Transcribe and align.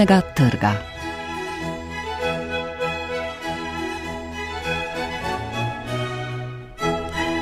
knjižnega 0.00 0.20
trga. 0.34 0.72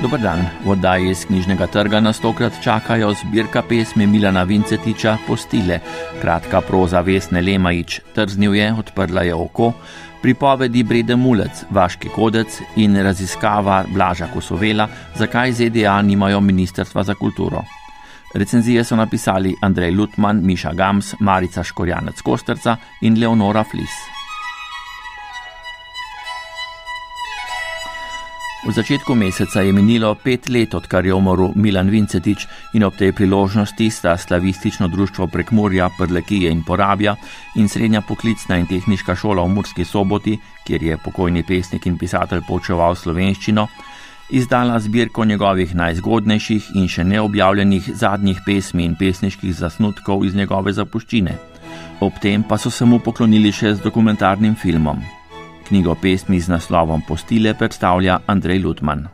Dobar 0.03 0.21
dan, 0.21 0.43
v 0.65 0.71
oddaji 0.71 1.11
iz 1.11 1.25
knjižnega 1.27 1.67
trga 1.67 2.01
nas 2.01 2.19
tokrat 2.19 2.59
čakajo 2.63 3.13
zbirka 3.15 3.63
pesmi 3.63 4.07
Milana 4.07 4.43
Vincetiča 4.43 5.17
Postile, 5.27 5.81
kratka 6.21 6.61
proza 6.61 7.01
Vesne 7.01 7.43
Lemajič, 7.43 8.01
trznil 8.15 8.55
je, 8.55 8.75
odprla 8.75 9.23
je 9.23 9.35
oko, 9.35 9.73
pripovedi 10.23 10.83
Brede 10.83 11.17
Mulec, 11.17 11.65
Vaški 11.71 12.09
kodec 12.09 12.61
in 12.77 12.97
raziskava 12.97 13.85
Blaža 13.95 14.27
Kosovela, 14.35 14.89
zakaj 15.15 15.53
ZDA 15.53 16.03
nimajo 16.03 16.41
Ministrstva 16.41 17.03
za 17.03 17.15
kulturo. 17.15 17.78
Recenzije 18.35 18.85
so 18.85 18.97
napisali 18.97 19.57
Andrej 19.61 19.91
Lutman, 19.91 20.41
Miša 20.45 20.73
Gams, 20.73 21.15
Marica 21.21 21.65
Škorjanec 21.65 22.21
Kosterca 22.21 22.77
in 23.01 23.21
Leonora 23.21 23.65
Flis. 23.65 24.19
V 28.67 28.73
začetku 28.75 29.15
meseca 29.15 29.63
je 29.63 29.73
minilo 29.73 30.15
pet 30.15 30.49
let, 30.49 30.75
odkar 30.75 31.07
je 31.07 31.15
umrl 31.15 31.55
Milan 31.55 31.89
Vincetič 31.89 32.45
in 32.75 32.85
ob 32.85 32.97
tej 32.99 33.15
priložnosti 33.17 33.91
sta 33.91 34.17
slavistično 34.19 34.89
društvo 34.89 35.27
Prekmurja, 35.27 35.89
Prlekije 35.99 36.51
in 36.51 36.65
Porabja 36.67 37.17
in 37.57 37.69
srednja 37.69 38.03
poklicna 38.03 38.59
in 38.59 38.67
tehnička 38.67 39.15
šola 39.17 39.43
v 39.43 39.55
Murski 39.55 39.85
soboti, 39.85 40.37
kjer 40.67 40.83
je 40.83 40.99
pokojni 41.05 41.43
pesnik 41.49 41.87
in 41.87 41.97
pisatelj 41.99 42.43
počeval 42.49 42.99
slovenščino, 42.99 43.69
izdala 44.31 44.79
zbirko 44.81 45.25
njegovih 45.25 45.75
najzgodnejših 45.75 46.71
in 46.75 46.89
še 46.89 47.05
neobjavljenih 47.05 47.91
zadnjih 47.95 48.41
pesmi 48.47 48.85
in 48.85 48.97
pesniških 48.97 49.55
zasnutkov 49.57 50.25
iz 50.25 50.35
njegove 50.35 50.73
zapuščine. 50.73 51.39
Ob 52.01 52.21
tem 52.23 52.43
pa 52.43 52.59
so 52.59 52.71
se 52.71 52.85
mu 52.85 52.99
poklonili 52.99 53.53
še 53.53 53.75
z 53.75 53.83
dokumentarnim 53.83 54.55
filmom. 54.55 55.01
Knjigo 55.69 55.95
pesmi 55.95 56.41
z 56.41 56.49
naslovom 56.49 57.03
Postile 57.09 57.55
predstavlja 57.55 58.21
Andrej 58.27 58.63
Lutman. 58.63 59.09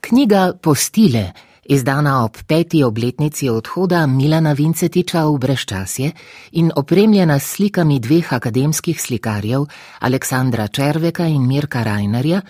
Knjiga 0.00 0.52
Postile, 0.62 1.32
izdana 1.64 2.24
ob 2.24 2.36
peti 2.46 2.82
obletnici 2.84 3.48
odhoda 3.48 4.06
Milana 4.06 4.52
Vincetiča 4.52 5.24
v 5.26 5.38
Breščasje 5.40 6.12
in 6.60 6.70
opremljena 6.76 7.38
s 7.38 7.56
slikami 7.56 7.98
dveh 8.00 8.32
akademskih 8.32 9.00
slikarjev, 9.00 9.64
Aleksandra 10.00 10.68
Červeka 10.68 11.26
in 11.26 11.48
Mirka 11.48 11.82
Rajnerja, 11.82 12.42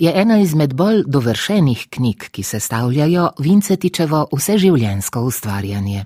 je 0.00 0.12
ena 0.14 0.38
izmed 0.38 0.74
bolj 0.74 1.02
dovršenih 1.06 1.86
knjig, 1.90 2.28
ki 2.30 2.42
sestavljajo 2.42 3.30
Vincetičevo 3.38 4.26
vseživljenjsko 4.36 5.20
ustvarjanje. 5.20 6.04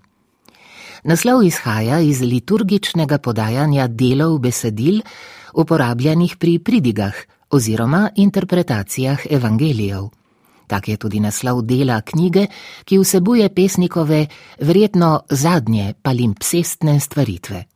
Naslov 1.05 1.43
izhaja 1.43 1.99
iz 2.01 2.21
liturgičnega 2.21 3.19
podajanja 3.19 3.87
delov 3.89 4.39
besedil, 4.39 5.01
uporabljenih 5.55 6.37
pri 6.37 6.59
pridigah 6.59 7.15
oziroma 7.51 8.11
interpretacijah 8.17 9.27
evangelijev. 9.31 10.09
Tak 10.67 10.89
je 10.89 10.97
tudi 10.97 11.21
naslov 11.21 11.63
dela 11.63 12.01
knjige, 12.01 12.47
ki 12.85 12.99
vsebuje 12.99 13.49
pesnikove 13.55 14.27
verjetno 14.61 15.21
zadnje 15.31 15.95
palimpsestne 16.03 17.01
stvaritve. 17.01 17.72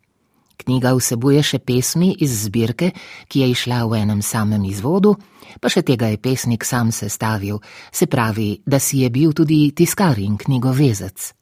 Knjiga 0.56 0.94
vsebuje 0.96 1.42
še 1.44 1.58
pesmi 1.60 2.14
iz 2.24 2.46
zbirke, 2.46 2.90
ki 3.28 3.44
je 3.44 3.48
išla 3.52 3.84
v 3.86 4.00
enem 4.02 4.22
samem 4.24 4.64
izvodu, 4.64 5.14
pa 5.60 5.68
še 5.68 5.84
tega 5.86 6.08
je 6.12 6.20
pesnik 6.22 6.64
sam 6.64 6.92
sestavil, 6.92 7.60
se 7.92 8.08
pravi, 8.08 8.62
da 8.66 8.80
si 8.80 9.04
je 9.04 9.10
bil 9.10 9.36
tudi 9.36 9.70
tiskar 9.76 10.18
in 10.18 10.38
knjigovezec. 10.40 11.32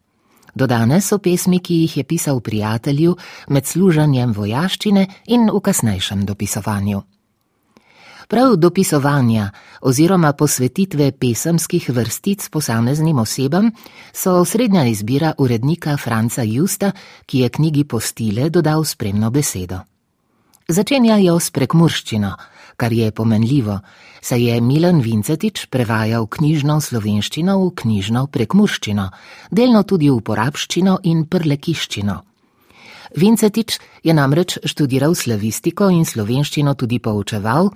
Dodane 0.54 1.00
so 1.02 1.18
pesmi, 1.18 1.58
ki 1.58 1.80
jih 1.82 1.96
je 1.98 2.04
pisal 2.06 2.38
prijatelju 2.40 3.16
med 3.50 3.66
služenjem 3.66 4.34
vojaščine 4.34 5.08
in 5.34 5.50
v 5.50 5.60
kasnejšem 5.60 6.22
dopisovanju. 6.26 7.02
Prav 8.28 8.56
dopisovanja 8.56 9.50
oziroma 9.80 10.32
posvetitve 10.32 11.12
pesemskih 11.12 11.90
vrstic 11.90 12.48
posameznim 12.48 13.18
osebam 13.18 13.70
so 14.12 14.32
osrednja 14.40 14.86
izbira 14.86 15.32
urednika 15.38 15.96
Franca 15.96 16.42
Justa, 16.42 16.92
ki 17.26 17.38
je 17.38 17.48
knjigi 17.48 17.84
postile 17.84 18.50
dodal 18.50 18.84
spremno 18.84 19.30
besedo. 19.30 19.78
Začenjajo 20.68 21.36
s 21.40 21.50
prekmurščino, 21.50 22.32
kar 22.76 22.92
je 22.92 23.10
pomenljivo, 23.12 23.80
saj 24.22 24.42
je 24.42 24.60
Milan 24.60 25.00
Vincetič 25.00 25.66
prevajal 25.66 26.26
knjižno 26.26 26.80
slovenščino 26.80 27.58
v 27.60 27.72
knjižno 27.82 28.26
prekmurščino, 28.26 29.10
delno 29.50 29.82
tudi 29.82 30.08
v 30.08 30.22
porabščino 30.24 30.98
in 31.02 31.26
prlekiščino. 31.28 32.22
Vincetič 33.16 33.76
je 34.02 34.14
namreč 34.16 34.56
študiral 34.64 35.12
slavistiko 35.14 35.90
in 35.92 36.08
slovenščino 36.08 36.72
tudi 36.74 36.98
poučeval, 36.98 37.68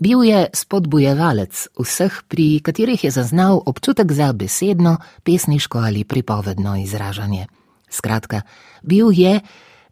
Bil 0.00 0.24
je 0.24 0.46
spodbujevalec 0.54 1.68
vseh, 1.78 2.12
pri 2.28 2.60
katerih 2.64 3.04
je 3.04 3.10
zaznal 3.10 3.62
občutek 3.66 4.12
za 4.12 4.32
besedno, 4.32 4.96
pesniško 5.22 5.78
ali 5.78 6.04
pripovedno 6.04 6.76
izražanje. 6.76 7.46
Skratka, 7.90 8.42
bil 8.82 9.12
je 9.12 9.40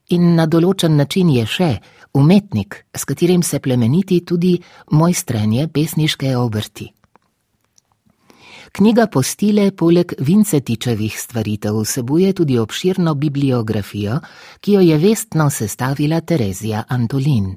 in 0.08 0.34
na 0.34 0.46
določen 0.46 0.96
način 0.96 1.28
je 1.30 1.46
še 1.46 1.70
umetnik, 2.16 2.86
s 2.96 3.04
katerim 3.04 3.42
se 3.42 3.60
plemeniti 3.60 4.24
tudi 4.24 4.56
mojstrenje 4.90 5.68
pesniške 5.68 6.36
obrti. 6.36 6.90
Knjiga 8.72 9.08
Postile 9.10 9.72
poleg 9.74 10.12
Vincetičevih 10.18 11.16
stvaritev 11.18 11.80
vsebuje 11.82 12.32
tudi 12.38 12.58
obširno 12.58 13.16
bibliografijo, 13.18 14.20
ki 14.60 14.76
jo 14.76 14.80
je 14.80 14.98
vestno 14.98 15.50
sestavila 15.50 16.20
Terezija 16.20 16.84
Antolin. 16.88 17.56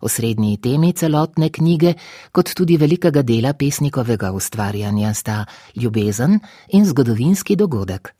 Osrednji 0.00 0.56
temi 0.62 0.92
celotne 0.92 1.48
knjige, 1.50 1.94
kot 2.32 2.54
tudi 2.54 2.76
velikega 2.76 3.22
dela 3.22 3.52
pesnikovega 3.52 4.32
ustvarjanja, 4.32 5.14
sta 5.14 5.44
ljubezen 5.76 6.38
in 6.72 6.86
zgodovinski 6.86 7.56
dogodek. 7.56 8.14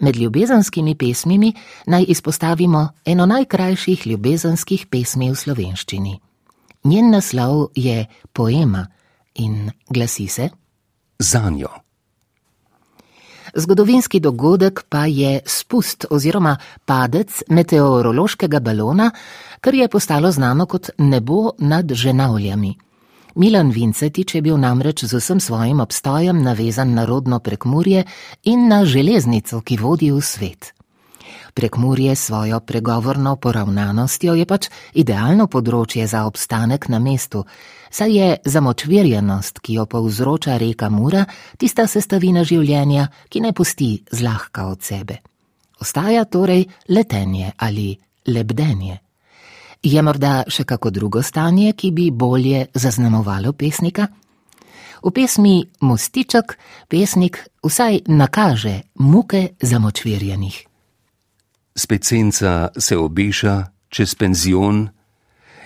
Med 0.00 0.16
ljubezenskimi 0.16 0.94
pesmimi 0.94 1.52
naj 1.86 2.04
izpostavimo 2.08 2.88
eno 3.04 3.26
najkrajših 3.26 4.06
ljubezenskih 4.06 4.86
pesmi 4.90 5.30
v 5.30 5.38
slovenščini. 5.38 6.18
Njen 6.84 7.10
naslov 7.10 7.68
je 7.74 8.06
Poema 8.32 8.86
in 9.34 9.70
glasi 9.88 10.28
se: 10.28 10.50
Zanjo. 11.18 11.91
Zgodovinski 13.54 14.20
dogodek 14.20 14.84
pa 14.88 15.06
je 15.06 15.40
spust 15.46 16.06
oziroma 16.10 16.56
padec 16.84 17.42
meteorološkega 17.48 18.60
balona, 18.60 19.10
kar 19.60 19.74
je 19.74 19.88
postalo 19.88 20.30
znano 20.32 20.66
kot 20.66 20.90
nebo 20.98 21.50
nad 21.58 21.92
ženavljami. 21.92 22.74
Milan 23.34 23.70
Vincetič 23.70 24.34
je 24.34 24.42
bil 24.42 24.56
namreč 24.60 25.04
z 25.04 25.16
vsem 25.16 25.40
svojim 25.40 25.80
obstojem 25.80 26.42
navezan 26.42 26.94
na 26.94 27.04
rodno 27.04 27.38
prekmurje 27.38 28.04
in 28.42 28.68
na 28.68 28.84
železnico, 28.84 29.60
ki 29.60 29.76
vodi 29.76 30.10
v 30.12 30.20
svet. 30.20 30.72
Prekmurje 31.54 32.16
svojo 32.16 32.60
pregovorno 32.60 33.36
poravnanostjo 33.36 34.34
je 34.34 34.46
pač 34.46 34.68
idealno 34.94 35.46
področje 35.46 36.06
za 36.06 36.24
obstanek 36.24 36.88
na 36.88 36.98
mestu, 36.98 37.44
saj 37.92 38.16
je 38.16 38.36
zamočvirjenost, 38.44 39.60
ki 39.60 39.74
jo 39.74 39.86
povzroča 39.86 40.56
reka 40.56 40.88
Mura, 40.88 41.24
tista 41.58 41.86
sestavina 41.86 42.44
življenja, 42.44 43.06
ki 43.28 43.44
ne 43.44 43.52
pusti 43.52 43.92
zlahka 44.10 44.66
od 44.72 44.82
sebe. 44.82 45.20
Ostaja 45.80 46.24
torej 46.24 46.64
letenje 46.88 47.52
ali 47.58 47.92
lebdenje. 48.26 48.98
Je 49.82 50.02
morda 50.02 50.44
še 50.46 50.64
kako 50.64 50.90
drugo 50.94 51.22
stanje, 51.22 51.72
ki 51.74 51.90
bi 51.90 52.10
bolje 52.10 52.68
zaznamovalo 52.74 53.52
pesnika? 53.52 54.06
V 55.02 55.10
pesmi 55.10 55.56
Mostiček 55.82 56.54
pesnik 56.88 57.40
vsaj 57.66 58.04
nakaže 58.06 58.94
muke 59.02 59.58
zamočvirjenih. 59.58 60.60
Specenca 61.74 62.68
se 62.78 62.96
obeša 62.96 63.56
čez 63.88 64.14
penzion 64.14 64.86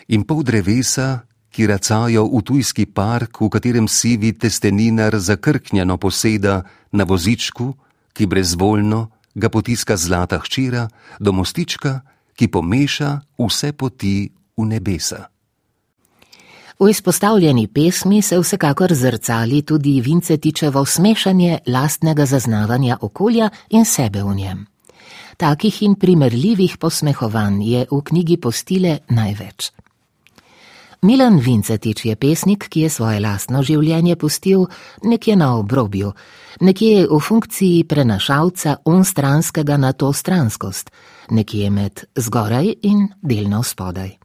in 0.08 0.25
pol 0.25 0.40
drevesa, 0.43 1.26
ki 1.56 1.67
racajo 1.67 2.29
v 2.29 2.43
tujski 2.44 2.85
park, 2.85 3.41
v 3.41 3.49
katerem 3.49 3.88
sivi 3.88 4.35
testeninar 4.37 5.17
zakrknjeno 5.17 5.97
poseda 5.97 6.61
na 6.93 7.05
vozičku, 7.08 7.73
ki 8.12 8.26
brezvoljno 8.29 9.08
ga 9.35 9.49
potiska 9.49 9.97
zlata 9.97 10.37
hčera 10.44 10.88
do 11.17 11.32
mostička, 11.32 12.00
ki 12.37 12.53
pomeša 12.53 13.41
vse 13.41 13.73
poti 13.73 14.29
v 14.29 14.67
nebesa. 14.69 15.32
V 16.76 16.91
izpostavljeni 16.93 17.67
pesmi 17.73 18.20
se 18.23 18.37
vsekakor 18.37 18.93
zrcali 18.93 19.62
tudi 19.62 20.00
Vincetičevo 20.05 20.85
smešanje 20.85 21.58
lastnega 21.67 22.26
zaznavanja 22.26 22.99
okolja 23.00 23.49
in 23.73 23.85
sebe 23.85 24.20
v 24.23 24.35
njem. 24.35 24.67
Takih 25.37 25.82
in 25.82 25.97
primerljivih 25.97 26.76
posmehovanj 26.76 27.64
je 27.64 27.87
v 27.91 28.03
knjigi 28.05 28.37
postile 28.37 28.99
največ. 29.08 29.73
Milan 31.02 31.38
Vincetič 31.38 32.04
je 32.04 32.16
pesnik, 32.16 32.69
ki 32.69 32.81
je 32.81 32.90
svoje 32.90 33.20
lastno 33.20 33.62
življenje 33.62 34.16
pustil 34.16 34.66
nekje 35.02 35.37
na 35.37 35.52
obrobju, 35.58 36.12
nekje 36.60 37.06
v 37.10 37.19
funkciji 37.20 37.84
prenašalca 37.84 38.78
onstranskega 38.84 39.76
na 39.76 39.93
to 39.93 40.12
stranskost, 40.12 40.90
nekje 41.31 41.70
med 41.70 42.06
zgoraj 42.16 42.72
in 42.82 43.08
delno 43.22 43.62
spodaj. 43.62 44.16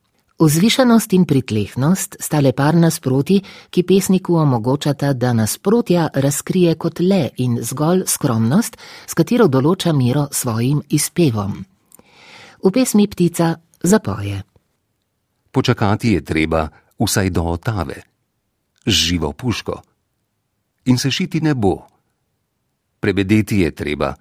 Vzvišenost 0.41 1.13
in 1.13 1.27
pritlehnost 1.29 2.15
sta 2.19 2.39
le 2.41 2.49
par 2.57 2.73
nasproti, 2.73 3.37
ki 3.69 3.83
pesniku 3.85 4.39
omogočata, 4.41 5.13
da 5.13 5.33
nasprotja 5.37 6.07
razkrije 6.13 6.75
kot 6.81 6.99
le 6.99 7.29
in 7.37 7.59
zgolj 7.61 8.07
skromnost, 8.07 8.77
s 9.05 9.13
katero 9.13 9.45
določa 9.47 9.93
miro 9.93 10.25
svojim 10.31 10.81
izpevom. 10.89 11.59
V 12.63 12.71
pesmi 12.73 13.05
ptica 13.07 13.53
zapoje. 13.83 14.41
Počakati 15.51 16.13
je 16.13 16.23
treba 16.23 16.67
vsaj 16.99 17.29
do 17.29 17.43
otave, 17.43 18.01
živo 18.85 19.33
puško. 19.33 19.81
In 20.85 20.97
se 20.97 21.11
šiti 21.11 21.41
ne 21.41 21.53
bo. 21.53 21.87
Prebedeti 22.99 23.59
je 23.59 23.71
treba, 23.71 24.13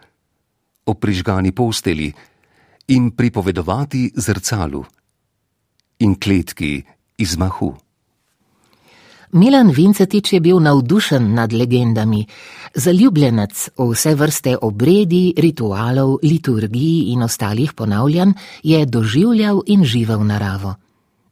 o 0.87 0.94
prižgani 0.94 1.53
posteli 1.53 2.12
in 2.88 3.11
pripovedovati 3.11 4.12
zrcalu 4.17 4.85
in 5.99 6.15
kletki 6.15 6.82
iz 7.19 7.37
mahu. 7.37 7.75
Milan 9.33 9.71
Vincetič 9.71 10.33
je 10.33 10.41
bil 10.41 10.59
navdušen 10.59 11.35
nad 11.35 11.53
legendami, 11.53 12.26
zaljubljenec 12.75 13.69
v 13.79 13.87
vse 13.93 14.15
vrste 14.19 14.56
obredi, 14.59 15.35
ritualov, 15.38 16.19
liturgij 16.23 17.12
in 17.15 17.23
ostalih 17.23 17.73
ponavljanj 17.73 18.33
je 18.62 18.87
doživljal 18.87 19.62
in 19.67 19.85
živel 19.85 20.26
naravo. 20.26 20.75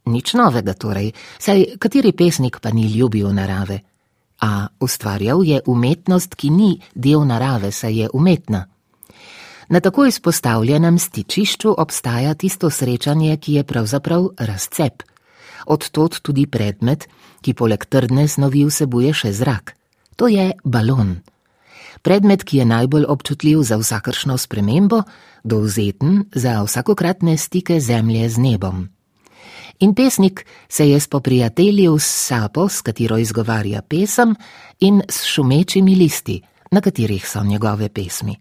Nič 0.09 0.33
novega 0.33 0.73
torej, 0.73 1.13
saj 1.37 1.77
kateri 1.77 2.11
pesnik 2.11 2.57
pa 2.61 2.73
ni 2.73 2.89
ljubil 2.89 3.29
narave. 3.33 3.79
A 4.41 4.67
ustvarjal 4.79 5.43
je 5.43 5.61
umetnost, 5.67 6.35
ki 6.35 6.49
ni 6.49 6.71
del 6.95 7.27
narave, 7.27 7.71
saj 7.71 7.93
je 7.93 8.09
umetna. 8.13 8.65
Na 9.69 9.79
tako 9.79 10.05
izpostavljenem 10.09 10.97
stičišču 10.99 11.75
obstaja 11.77 12.33
tisto 12.33 12.69
srečanje, 12.69 13.37
ki 13.37 13.59
je 13.59 13.63
pravzaprav 13.63 14.29
razcep. 14.37 15.03
Odtot 15.65 16.21
tudi 16.25 16.47
predmet, 16.47 17.05
ki 17.41 17.53
poleg 17.53 17.85
trdne 17.85 18.27
snovi 18.27 18.65
vsebuje 18.65 19.13
še 19.13 19.33
zrak. 19.33 19.75
To 20.17 20.27
je 20.27 20.51
balon. 20.63 21.19
Predmet, 22.01 22.43
ki 22.43 22.63
je 22.63 22.65
najbolj 22.65 23.05
občutljiv 23.05 23.61
za 23.63 23.77
vsakršno 23.77 24.37
spremembo, 24.37 25.03
dovzeten 25.43 26.23
za 26.33 26.63
vsakokratne 26.63 27.37
stike 27.37 27.79
zemlje 27.79 28.29
z 28.29 28.37
nebom. 28.39 28.87
In 29.79 29.93
pesnik 29.93 30.45
se 30.69 30.89
je 30.89 30.99
spoprijateljil 30.99 31.99
s 31.99 32.27
sapo, 32.27 32.69
s 32.69 32.81
katero 32.81 33.17
izgovarja 33.17 33.81
pesem, 33.81 34.35
in 34.79 35.01
s 35.09 35.23
šumečimi 35.23 35.95
listi, 35.95 36.41
na 36.71 36.81
katerih 36.81 37.27
so 37.27 37.43
njegove 37.43 37.89
pesmi. 37.89 38.35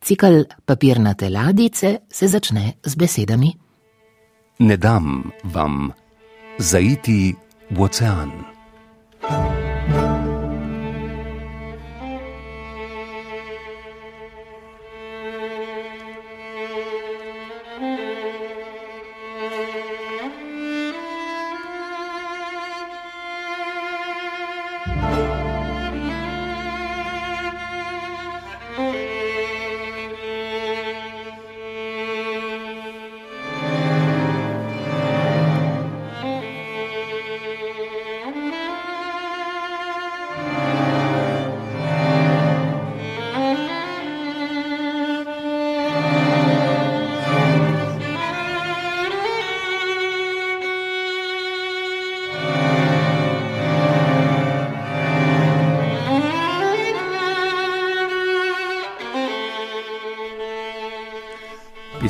Cikl 0.00 0.42
papirnate 0.64 1.30
ladice 1.30 1.98
se 2.10 2.28
začne 2.28 2.72
z 2.84 2.94
besedami: 2.94 3.52
Ne 4.58 4.76
dam 4.76 5.30
vam 5.44 5.90
zaiti 6.58 7.34
v 7.70 7.82
ocean. 7.82 8.51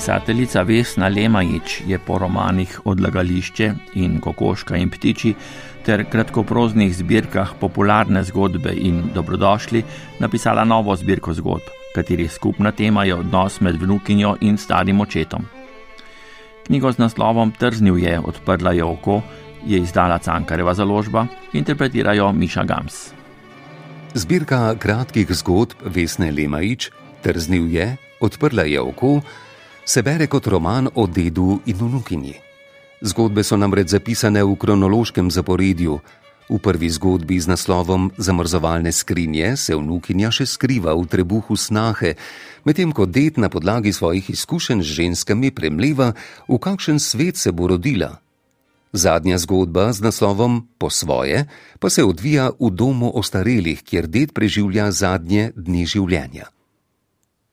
Pisateljica 0.03 0.63
Vesna 0.63 1.07
Lemajič 1.09 1.83
je 1.87 1.99
po 1.99 2.19
romanih 2.19 2.81
Odlagališče 2.85 3.69
in 3.95 4.17
Kokoška 4.21 4.75
in 4.77 4.89
ptiči 4.91 5.31
ter 5.87 6.03
kratkoproznih 6.11 6.91
zbirkah 6.97 7.53
popularne 7.61 8.25
zgodbe 8.27 8.73
in 8.75 8.97
dobrodošli 9.15 9.85
napisala 10.19 10.65
novo 10.65 10.97
zbirko 10.97 11.35
zgodb, 11.39 11.69
katerih 11.95 12.33
skupna 12.33 12.73
tema 12.73 13.05
je 13.05 13.15
odnos 13.15 13.61
med 13.61 13.79
vnukinjo 13.79 14.33
in 14.41 14.59
starim 14.59 15.01
očetom. 15.01 15.47
Knjigo 16.67 16.93
z 16.93 16.99
naslovom 16.99 17.53
Trznil 17.59 17.99
je, 18.03 18.19
odprla 18.21 18.73
je 18.73 18.85
oko, 18.85 19.21
je 19.67 19.79
izdala 19.79 20.19
Cankareva 20.19 20.75
založba, 20.75 21.27
interpretirajo 21.53 22.33
Miša 22.33 22.65
Gams. 22.65 23.13
Zbirka 24.15 24.75
kratkih 24.75 25.31
zgodb 25.31 25.87
Vesne 25.95 26.33
Lemajič, 26.33 26.91
Trznil 27.23 27.71
je, 27.71 27.97
odprla 28.21 28.67
je 28.67 28.81
oko, 28.81 29.21
se 29.85 30.03
bere 30.03 30.27
kot 30.27 30.47
roman 30.47 30.89
o 30.95 31.07
dedu 31.07 31.61
in 31.67 31.77
vnukinji. 31.77 32.35
Zgodbe 33.03 33.43
so 33.43 33.57
namreč 33.57 33.89
zapisane 33.89 34.45
v 34.45 34.57
kronološkem 34.57 35.31
zaporedju. 35.31 35.99
V 36.51 36.59
prvi 36.59 36.91
zgodbi 36.91 37.41
z 37.41 37.49
naslovom 37.49 38.11
Zamrzovalne 38.19 38.93
skrinje 38.93 39.57
se 39.57 39.75
vnukinja 39.75 40.31
še 40.31 40.47
skriva 40.47 40.95
v 40.95 41.07
trebuhu 41.09 41.57
snahe, 41.57 42.15
medtem 42.67 42.93
ko 42.93 43.07
ded 43.07 43.39
na 43.39 43.49
podlagi 43.49 43.93
svojih 43.93 44.31
izkušenj 44.31 44.83
z 44.83 44.89
ženskami 45.03 45.51
premleva, 45.51 46.13
v 46.47 46.59
kakšen 46.59 47.01
svet 47.01 47.41
se 47.41 47.51
bo 47.53 47.73
rodila. 47.73 48.21
Zadnja 48.93 49.39
zgodba 49.41 49.89
z 49.97 50.05
naslovom 50.05 50.69
Po 50.79 50.91
svoje 50.91 51.49
pa 51.81 51.89
se 51.91 52.05
odvija 52.05 52.53
v 52.61 52.71
domu 52.71 53.09
ostarelih, 53.09 53.81
kjer 53.83 54.07
ded 54.07 54.37
preživlja 54.37 54.93
zadnje 54.93 55.57
dni 55.57 55.89
življenja. 55.89 56.53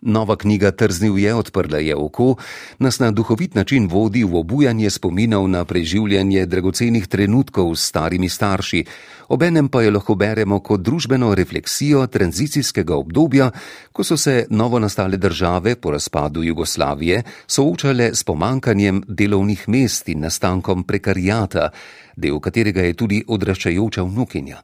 Nova 0.01 0.35
knjiga 0.35 0.71
Trznil 0.71 1.19
je 1.19 1.33
odprla 1.35 1.77
je 1.77 1.95
oko, 1.95 2.35
nas 2.79 2.99
na 2.99 3.11
duhovit 3.11 3.55
način 3.55 3.87
vodi 3.87 4.23
v 4.23 4.35
obujanje 4.35 4.89
spominov 4.89 5.47
na 5.47 5.65
preživljanje 5.65 6.45
dragocenih 6.45 7.07
trenutkov 7.07 7.75
s 7.75 7.87
starimi 7.87 8.29
starši, 8.29 8.85
obenem 9.27 9.67
pa 9.67 9.81
jo 9.81 9.91
lahko 9.91 10.15
beremo 10.15 10.59
kot 10.59 10.81
družbeno 10.81 11.35
refleksijo 11.35 12.07
tranzicijskega 12.07 12.95
obdobja, 12.95 13.51
ko 13.91 14.03
so 14.03 14.17
se 14.17 14.45
novo 14.49 14.79
nastale 14.79 15.17
države 15.17 15.75
po 15.75 15.91
razpadu 15.91 16.43
Jugoslavije 16.43 17.23
soočale 17.47 18.15
s 18.15 18.23
pomankanjem 18.23 19.03
delovnih 19.07 19.69
mest 19.69 20.09
in 20.09 20.19
nastankom 20.19 20.83
prekarijata, 20.83 21.69
del 22.15 22.39
katerega 22.39 22.81
je 22.81 22.93
tudi 22.93 23.23
odraščajoča 23.27 24.03
vnukinja. 24.03 24.63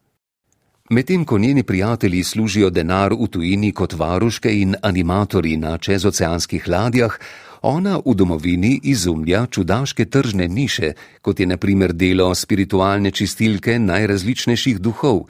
Medtem 0.89 1.25
ko 1.25 1.38
njeni 1.38 1.63
prijatelji 1.63 2.24
služijo 2.24 2.70
denar 2.70 3.13
v 3.13 3.27
tujini 3.27 3.72
kot 3.72 3.94
varuške 3.94 4.51
in 4.62 4.75
animatori 4.82 5.58
na 5.58 5.77
čezoceanskih 5.77 6.68
ladjah, 6.68 7.18
ona 7.62 7.98
v 8.06 8.13
domovini 8.13 8.80
izumlja 8.84 9.48
čudaške 9.51 10.06
tržne 10.06 10.48
niše, 10.48 10.94
kot 11.22 11.39
je 11.39 11.48
naprimer 11.48 11.94
delo 11.94 12.36
spiritualne 12.36 13.12
čistilke 13.12 13.80
najrazličnejših 13.80 14.80
duhov, 14.80 15.25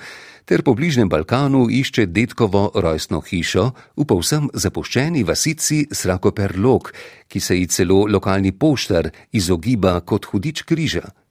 ter 0.45 0.61
po 0.61 0.73
bližnjem 0.73 1.09
Balkanu 1.09 1.69
išče 1.71 2.05
detkovo 2.05 2.71
rojstno 2.75 3.21
hišo 3.21 3.71
v 3.95 4.05
povsem 4.05 4.49
zapuščeni 4.53 5.23
vasici 5.23 5.85
Srakoperlok, 5.91 6.93
ki 7.27 7.39
se 7.39 7.55
ji 7.55 7.67
celo 7.67 8.05
lokalni 8.11 8.51
poštar 8.51 9.09
izogiba 9.31 10.01
kot 10.01 10.25
hudič 10.25 10.67
križa. 10.67 11.24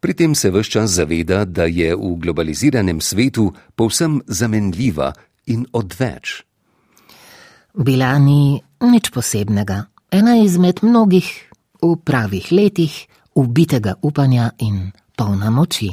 Pri 0.00 0.14
tem 0.14 0.34
se 0.34 0.50
vse 0.50 0.70
čas 0.70 0.90
zaveda, 0.90 1.44
da 1.44 1.64
je 1.64 1.94
v 1.94 2.16
globaliziranem 2.16 3.00
svetu 3.00 3.52
povsem 3.76 4.20
zamenljiva 4.26 5.12
in 5.46 5.66
odveč. 5.72 6.42
Bila 7.74 8.18
ni 8.18 8.60
nič 8.80 9.10
posebnega, 9.12 9.84
ena 10.10 10.40
izmed 10.40 10.80
mnogih 10.82 11.28
v 11.82 11.96
pravih 12.04 12.52
letih 12.52 13.06
ubitega 13.34 13.94
upanja 14.02 14.50
in 14.58 14.90
polna 15.16 15.50
moči. 15.50 15.90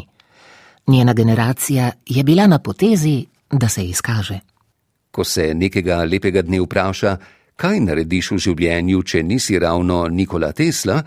Njena 0.87 1.13
generacija 1.13 1.91
je 2.05 2.23
bila 2.23 2.47
na 2.47 2.59
potezi, 2.59 3.25
da 3.51 3.69
se 3.69 3.83
izkaže. 3.83 4.39
Ko 5.11 5.23
se 5.23 5.53
nekega 5.53 6.03
lepega 6.03 6.41
dne 6.41 6.61
vpraša, 6.61 7.17
kaj 7.55 7.79
narediš 7.79 8.31
v 8.31 8.37
življenju, 8.37 9.03
če 9.03 9.23
nisi 9.23 9.59
ravno 9.59 10.07
Nikola 10.07 10.51
Tesla, 10.51 11.01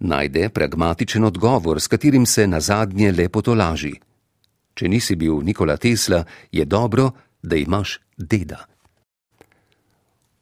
Najde 0.00 0.48
pragmatičen 0.48 1.24
odgovor, 1.24 1.80
s 1.80 1.86
katerim 1.86 2.26
se 2.26 2.46
na 2.46 2.60
zadnje 2.60 3.12
lepo 3.12 3.42
tolaži. 3.42 3.92
Če 4.74 4.88
nisi 4.88 5.16
bil 5.16 5.42
Nikola 5.44 5.76
Tesla, 5.76 6.24
je 6.52 6.64
dobro, 6.64 7.10
da 7.42 7.56
imaš 7.56 7.98
deda. 8.16 8.64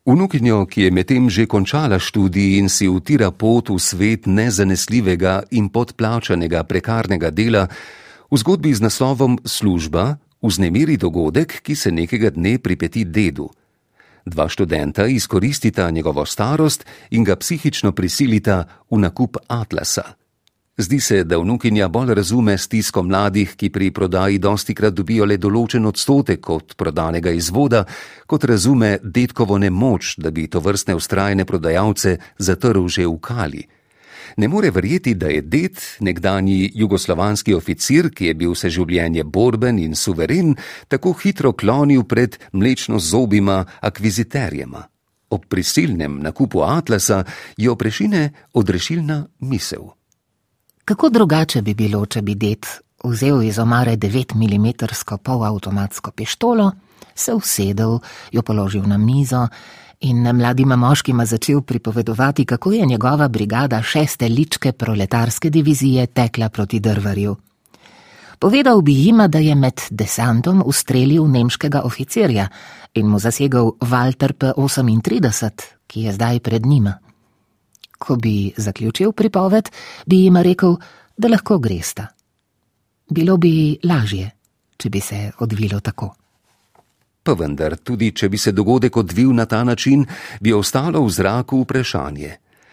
Unukinjo, 0.05 0.62
ki 0.67 0.83
je 0.83 0.91
medtem 0.91 1.27
že 1.31 1.47
končala 1.47 1.99
študij 1.99 2.59
in 2.59 2.69
si 2.69 2.88
utira 2.88 3.31
pot 3.31 3.69
v 3.69 3.77
svet 3.79 4.27
nezanesljivega 4.27 5.43
in 5.50 5.69
podplačanega 5.69 6.62
prekarnega 6.65 7.31
dela, 7.31 7.67
v 8.31 8.37
zgodbi 8.38 8.73
z 8.75 8.81
naslovom 8.81 9.38
Služba 9.45 10.17
vznemiri 10.43 10.97
dogodek, 10.97 11.61
ki 11.61 11.75
se 11.75 11.93
nekega 11.93 12.31
dne 12.31 12.59
pripeti 12.59 13.05
dedu. 13.05 13.50
Dva 14.28 14.49
študenta 14.49 15.06
izkoristita 15.06 15.90
njegovo 15.90 16.26
starost 16.26 16.85
in 17.11 17.25
ga 17.25 17.37
psihično 17.37 17.92
prisilita 17.92 18.64
v 18.90 18.99
nakup 19.00 19.37
atlasa. 19.49 20.02
Zdi 20.78 21.00
se, 21.00 21.25
da 21.25 21.38
vnukinja 21.38 21.88
bolj 21.88 22.14
razume 22.14 22.58
stisko 22.58 23.02
mladih, 23.02 23.56
ki 23.56 23.70
pri 23.70 23.90
prodaji 23.90 24.38
dosti 24.38 24.75
krat 24.75 24.94
dobijo 24.94 25.25
le 25.26 25.37
določen 25.37 25.87
odstotek 25.90 26.50
od 26.54 26.76
prodanega 26.78 27.32
izvoda, 27.35 27.82
kot 28.26 28.44
razume 28.44 28.99
detkovo 29.02 29.58
nemoč, 29.58 30.14
da 30.23 30.30
bi 30.30 30.47
to 30.47 30.61
vrstne 30.62 30.94
ustrajne 30.94 31.44
prodajalce 31.44 32.18
zatrl 32.38 32.87
že 32.87 33.08
v 33.08 33.18
kali. 33.18 33.64
Ne 34.37 34.49
more 34.49 34.70
verjeti, 34.70 35.14
da 35.14 35.26
je 35.26 35.42
det, 35.42 35.99
nekdani 36.00 36.70
jugoslovanski 36.75 37.54
oficir, 37.54 38.11
ki 38.11 38.26
je 38.26 38.35
bil 38.35 38.52
vse 38.52 38.70
življenje 38.70 39.25
borben 39.25 39.78
in 39.78 39.94
suveren, 39.94 40.56
tako 40.88 41.12
hitro 41.23 41.52
klonil 41.52 42.04
pred 42.04 42.38
mlečno 42.52 42.99
zobima 42.99 43.64
akviziterjema. 43.80 44.85
Ob 45.30 45.44
prisilnem 45.49 46.20
nakupu 46.23 46.62
atlasa 46.64 47.25
jo 47.56 47.76
prešine 47.76 48.30
odrešilna 48.52 49.26
misel. 49.40 49.90
Kako 50.85 51.11
drugače 51.11 51.62
bi 51.62 51.75
bilo, 51.75 52.06
če 52.06 52.23
bi 52.23 52.35
det 52.35 52.66
vzel 53.04 53.42
iz 53.42 53.58
omare 53.58 53.97
9 53.97 54.35
mm 54.35 54.87
polavtomatsko 55.23 56.11
pištolo, 56.11 56.73
se 57.14 57.35
usedel, 57.35 57.99
jo 58.32 58.42
položil 58.42 58.82
na 58.87 58.99
mizo 58.99 59.49
in 60.00 60.37
mladima 60.37 60.76
moškima 60.76 61.26
začel 61.26 61.61
pripovedovati, 61.61 62.45
kako 62.45 62.73
je 62.73 62.87
njegova 62.87 63.28
brigada 63.28 63.83
šeste 63.83 64.28
ličke 64.28 64.73
proletarske 64.73 65.50
divizije 65.50 66.07
tekla 66.07 66.49
proti 66.49 66.81
drvarju. 66.81 67.37
Povedal 68.38 68.81
bi 68.83 68.95
jima, 68.95 69.28
da 69.28 69.38
je 69.38 69.55
med 69.55 69.81
desantom 69.90 70.62
ustrelil 70.67 71.26
nemškega 71.26 71.83
oficirja 71.85 72.49
in 72.95 73.07
mu 73.07 73.19
zasegel 73.19 73.73
Walter 73.81 74.33
P38, 74.33 75.50
ki 75.87 76.02
je 76.02 76.12
zdaj 76.12 76.40
pred 76.40 76.67
njima. 76.67 76.99
Ko 77.99 78.17
bi 78.17 78.52
zaključil 78.57 79.12
pripoved, 79.12 79.69
bi 80.07 80.25
jim 80.25 80.37
rekel, 80.37 80.76
da 81.17 81.28
lahko 81.28 81.59
gresta. 81.59 82.07
Bilo 83.11 83.37
bi 83.37 83.78
lažje, 83.85 84.31
če 84.76 84.90
bi 84.90 85.00
se 85.00 85.31
odvilo 85.38 85.81
tako. 85.81 86.14
Pa 87.28 87.35
vendar, 87.37 87.75
tudi 87.85 88.06
če 88.16 88.30
bi 88.32 88.38
se 88.40 88.54
dogodek 88.56 88.97
odvil 88.97 89.35
na 89.37 89.44
ta 89.44 89.58
način, 89.61 90.06
bi 90.40 90.54
ostalo 90.56 91.02
v 91.04 91.11
zraku 91.12 91.58
vprašanje: 91.61 92.30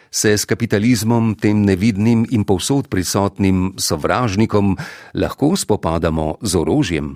se 0.07 0.31
s 0.31 0.47
kapitalizmom, 0.47 1.33
tem 1.35 1.65
nevidnim 1.67 2.23
in 2.31 2.45
povsod 2.47 2.87
prisotnim 2.87 3.73
sovražnikom, 3.75 4.77
lahko 5.19 5.57
spopadamo 5.59 6.37
z 6.39 6.55
orožjem? 6.55 7.09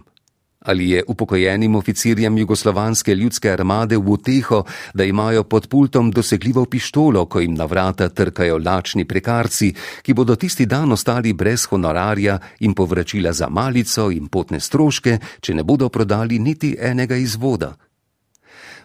Ali 0.59 0.89
je 0.89 1.03
upokojenim 1.07 1.75
oficirjem 1.75 2.37
jugoslovanske 2.37 3.15
ljudske 3.15 3.51
armade 3.51 3.97
v 3.97 4.11
uteho, 4.11 4.63
da 4.93 5.03
imajo 5.03 5.43
pod 5.43 5.67
pultom 5.67 6.11
dosegljivo 6.11 6.65
pištolo, 6.65 7.25
ko 7.25 7.39
jim 7.39 7.53
na 7.53 7.65
vrata 7.65 8.09
trkajo 8.09 8.57
lačni 8.65 9.05
prekarci, 9.05 9.73
ki 10.01 10.13
bodo 10.13 10.35
tisti 10.35 10.65
dan 10.65 10.91
ostali 10.91 11.33
brez 11.33 11.65
honorarja 11.69 12.39
in 12.59 12.73
povračila 12.73 13.33
za 13.33 13.49
malico 13.49 14.11
in 14.11 14.27
potne 14.27 14.59
stroške, 14.59 15.17
če 15.39 15.53
ne 15.53 15.63
bodo 15.63 15.89
prodali 15.89 16.39
niti 16.39 16.75
enega 16.79 17.15
izvoda? 17.15 17.75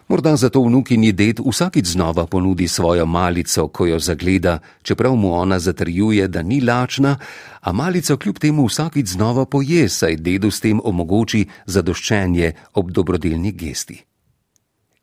Morda 0.07 0.35
zato 0.35 0.61
vnukini 0.61 1.11
ded 1.11 1.39
vsakič 1.41 1.85
znova 1.97 2.27
ponudi 2.29 2.67
svojo 2.67 3.05
malico, 3.05 3.67
ko 3.67 3.85
jo 3.85 3.99
zagleda, 3.99 4.59
čeprav 4.81 5.15
mu 5.15 5.33
ona 5.33 5.59
zatrjuje, 5.59 6.27
da 6.27 6.41
ni 6.41 6.61
lačna, 6.61 7.17
a 7.61 7.71
malico 7.71 8.17
kljub 8.17 8.37
temu 8.37 8.65
vsakič 8.65 9.07
znova 9.07 9.45
poje, 9.45 9.89
saj 9.89 10.15
dedu 10.15 10.51
s 10.51 10.61
tem 10.61 10.81
omogoči 10.83 11.47
zadoščenje 11.65 12.51
ob 12.73 12.91
dobrodelni 12.91 13.51
gesti. 13.51 14.03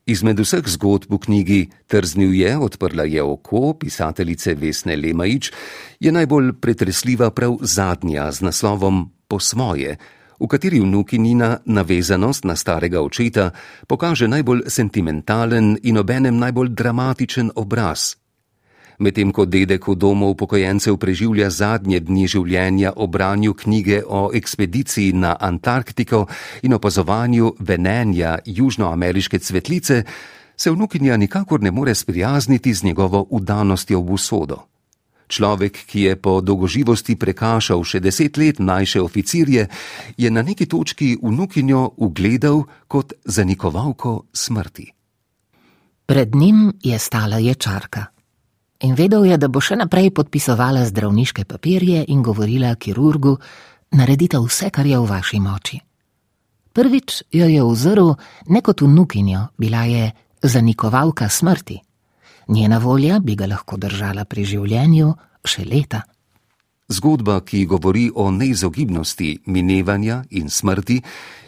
Izmed 0.06 0.38
vseh 0.38 0.66
zgodb 0.66 1.10
v 1.10 1.18
knjigi 1.18 1.60
Trznil 1.86 2.34
je, 2.34 2.56
odprla 2.58 3.02
je 3.02 3.22
oko 3.22 3.74
pisateljice 3.74 4.54
Vesne 4.54 4.96
Lemajič, 4.96 5.52
je 6.00 6.12
najbolj 6.12 6.52
pretresljiva 6.60 7.30
prav 7.30 7.58
zadnja 7.62 8.30
z 8.32 8.40
naslovom 8.42 9.10
Po 9.28 9.38
svoje, 9.40 9.96
v 10.40 10.46
kateri 10.46 10.80
vnukinina 10.80 11.58
navezanost 11.64 12.44
na 12.44 12.56
starega 12.56 13.00
očeta 13.00 13.50
pokaže 13.86 14.28
najbolj 14.28 14.62
sentimentalen 14.66 15.78
in 15.82 15.98
obenem 15.98 16.38
najbolj 16.38 16.68
dramatičen 16.68 17.50
obraz. 17.54 18.16
Medtem 18.98 19.32
ko 19.32 19.44
dedek 19.44 19.88
v 19.88 19.96
domu 19.96 20.30
upokojencev 20.30 20.96
preživlja 20.96 21.50
zadnje 21.50 22.00
dni 22.00 22.28
življenja 22.28 22.92
o 22.96 23.06
branju 23.06 23.54
knjige 23.54 24.02
o 24.06 24.30
ekspediciji 24.34 25.12
na 25.12 25.36
Antarktiko 25.40 26.26
in 26.62 26.74
opazovanju 26.74 27.56
venenja 27.58 28.38
južnoameriške 28.46 29.38
cvetlice, 29.38 30.04
se 30.56 30.70
vnukinja 30.70 31.16
nikakor 31.16 31.62
ne 31.62 31.70
more 31.70 31.94
sprijazniti 31.94 32.74
z 32.74 32.84
njegovo 32.84 33.26
udanostjo 33.30 34.00
v 34.00 34.12
usodo. 34.12 34.71
Človek, 35.32 35.88
ki 35.88 36.00
je 36.00 36.16
po 36.20 36.40
dolgoživosti 36.44 37.16
prekašal 37.16 37.80
še 37.88 38.02
deset 38.04 38.36
let 38.36 38.60
mlajše 38.60 39.00
oficirje, 39.00 39.68
je 40.20 40.28
na 40.30 40.42
neki 40.44 40.68
točki 40.68 41.16
vnukinjo 41.22 41.96
ugledal 41.96 42.66
kot 42.84 43.16
zanikovalko 43.24 44.28
smrti. 44.32 44.92
Pred 46.06 46.34
njim 46.34 46.72
je 46.82 46.98
stala 46.98 47.38
ječarka 47.40 48.12
in 48.82 48.94
vedel 48.98 49.24
je, 49.24 49.38
da 49.38 49.48
bo 49.48 49.62
še 49.62 49.78
naprej 49.78 50.10
podpisovala 50.10 50.82
zdravniške 50.84 51.44
papirje 51.48 52.04
in 52.08 52.22
govorila 52.22 52.74
kirurgu: 52.74 53.38
Naredite 53.92 54.40
vse, 54.42 54.70
kar 54.70 54.86
je 54.86 54.98
v 54.98 55.08
vaši 55.08 55.40
moči. 55.40 55.78
Prvič 56.72 57.22
jo 57.32 57.46
je 57.46 57.62
ozrl 57.62 58.14
ne 58.48 58.60
kot 58.60 58.80
vnukinjo, 58.80 59.46
bila 59.56 59.84
je 59.84 60.12
zanikovalka 60.42 61.28
smrti. 61.28 61.78
Njena 62.48 62.78
volja 62.78 63.18
bi 63.18 63.36
ga 63.36 63.46
lahko 63.46 63.76
držala 63.76 64.24
pri 64.24 64.44
življenju 64.44 65.12
še 65.44 65.64
leta. 65.64 66.02
Zgodba, 66.92 67.40
ki 67.40 67.64
govori 67.66 68.10
o 68.14 68.30
neizogibnosti 68.30 69.38
minevanja 69.46 70.24
in 70.30 70.50
smrti, 70.50 70.98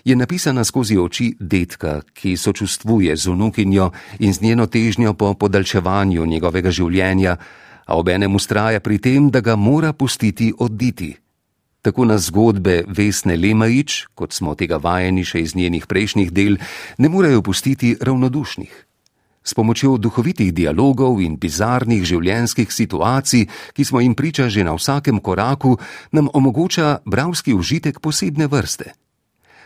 je 0.05 0.17
napisana 0.17 0.65
skozi 0.65 0.97
oči 0.99 1.35
detka, 1.41 2.01
ki 2.15 2.37
sočustvuje 2.37 3.17
z 3.17 3.29
unukinjo 3.29 3.91
in 4.19 4.33
z 4.33 4.41
njeno 4.41 4.67
težnjo 4.67 5.15
po 5.15 5.35
podaljševanju 5.35 6.27
njegovega 6.27 6.71
življenja, 6.71 7.37
a 7.87 7.99
obenem 7.99 8.35
ustraja 8.35 8.81
pri 8.81 8.99
tem, 8.99 9.29
da 9.31 9.41
ga 9.41 9.57
mora 9.57 9.93
pustiti 9.93 10.53
oditi. 10.59 11.13
Tako 11.85 12.05
na 12.09 12.17
zgodbe 12.19 12.85
Vesne 12.89 13.37
Lemajič, 13.37 14.07
kot 14.15 14.33
smo 14.33 14.55
tega 14.55 14.79
vajeni 14.81 15.25
še 15.25 15.43
iz 15.45 15.53
njenih 15.53 15.87
prejšnjih 15.87 16.33
del, 16.33 16.57
ne 16.99 17.09
morejo 17.13 17.43
pustiti 17.43 17.97
ravnodušnih. 18.01 18.94
S 19.45 19.55
pomočjo 19.55 19.99
duhovitih 19.99 20.55
dialogov 20.55 21.21
in 21.21 21.37
bizarnih 21.37 22.05
življenjskih 22.05 22.73
situacij, 22.73 23.47
ki 23.77 23.85
smo 23.85 24.01
jim 24.01 24.15
priča 24.15 24.49
že 24.49 24.65
na 24.65 24.73
vsakem 24.75 25.21
koraku, 25.21 25.77
nam 26.13 26.29
omogoča 26.33 26.99
bravski 27.05 27.55
užitek 27.55 28.01
posebne 28.01 28.47
vrste. 28.47 28.95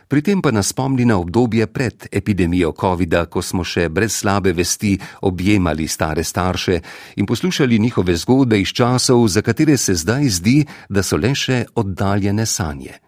Pri 0.09 0.25
tem 0.25 0.41
pa 0.41 0.49
nas 0.49 0.73
spomni 0.73 1.05
na 1.05 1.19
obdobje 1.21 1.67
pred 1.69 2.09
epidemijo 2.13 2.73
COVID-a, 2.73 3.29
ko 3.29 3.45
smo 3.45 3.61
še 3.61 3.91
brez 3.93 4.17
slabe 4.17 4.57
vesti 4.57 4.97
objemali 5.29 5.85
stare 5.85 6.25
starše 6.25 6.81
in 7.21 7.29
poslušali 7.29 7.79
njihove 7.79 8.17
zgodbe 8.17 8.61
iz 8.61 8.73
časov, 8.73 9.29
za 9.29 9.45
katere 9.45 9.77
se 9.77 9.95
zdaj 9.95 10.29
zdi, 10.29 10.65
da 10.89 11.05
so 11.05 11.21
le 11.21 11.35
še 11.37 11.67
oddaljene 11.77 12.47
sanje. 12.47 13.08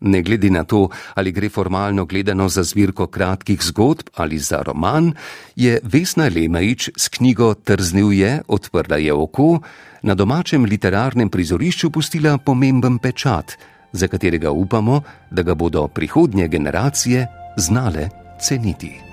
Ne 0.00 0.22
glede 0.22 0.50
na 0.50 0.64
to, 0.64 0.88
ali 1.14 1.32
gre 1.32 1.48
formalno 1.48 2.04
gledano 2.04 2.48
za 2.48 2.62
zbirko 2.62 3.06
kratkih 3.06 3.62
zgodb 3.62 4.08
ali 4.14 4.38
za 4.38 4.62
roman, 4.62 5.12
je 5.56 5.80
Vesna 5.82 6.30
Lemajič 6.34 6.90
s 6.96 7.08
knjigo 7.08 7.54
Trznil 7.54 8.12
je, 8.12 8.40
odprla 8.48 8.96
je 8.96 9.12
oko, 9.12 9.60
na 10.02 10.14
domačem 10.14 10.64
literarnem 10.64 11.28
prizorišču 11.28 11.90
pustila 11.90 12.38
pomemben 12.38 12.98
pečat, 12.98 13.58
za 13.92 14.08
katerega 14.08 14.50
upamo, 14.50 15.02
da 15.30 15.42
ga 15.42 15.54
bodo 15.54 15.88
prihodnje 15.88 16.48
generacije 16.48 17.26
znale 17.56 18.08
ceniti. 18.40 19.09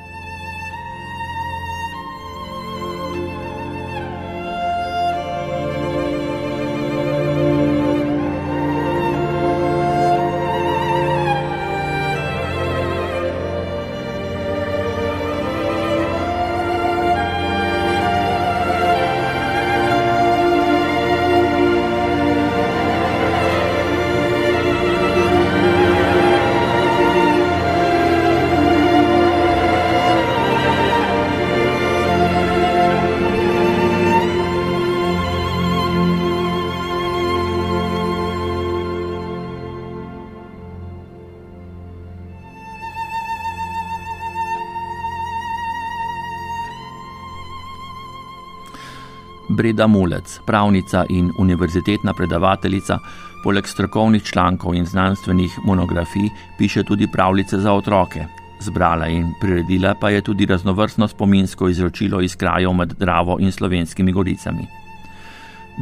Breda 49.67 49.88
Mulec, 49.88 50.39
pravnica 50.45 51.05
in 51.09 51.31
univerzitetna 51.39 52.13
predavateljica, 52.13 53.00
poleg 53.43 53.67
strokovnih 53.67 54.24
člankov 54.24 54.75
in 54.75 54.86
znanstvenih 54.86 55.57
monografij 55.65 56.29
piše 56.57 56.83
tudi 56.83 57.07
pravljice 57.12 57.57
za 57.59 57.74
otroke. 57.74 58.25
Zbrala 58.59 59.07
in 59.07 59.33
priredila 59.41 59.93
pa 60.01 60.09
je 60.09 60.21
tudi 60.21 60.45
raznovrstno 60.45 61.07
spominsko 61.07 61.67
izročilo 61.67 62.21
iz 62.21 62.36
krajev 62.36 62.74
med 62.74 62.93
Dravo 63.00 63.36
in 63.39 63.51
slovenskimi 63.51 64.12
goricami. 64.12 64.67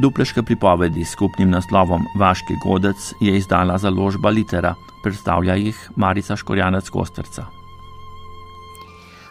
Dupleške 0.02 0.42
pripovedi 0.42 1.04
s 1.04 1.12
skupnim 1.12 1.50
naslovom 1.50 2.02
Vaški 2.18 2.54
godec 2.64 3.12
je 3.20 3.36
izdala 3.36 3.78
založba 3.78 4.30
Litera, 4.30 4.74
predstavlja 5.02 5.54
jih 5.54 5.90
Marica 5.96 6.36
Škorjanec 6.36 6.90
Kostrca. 6.90 7.46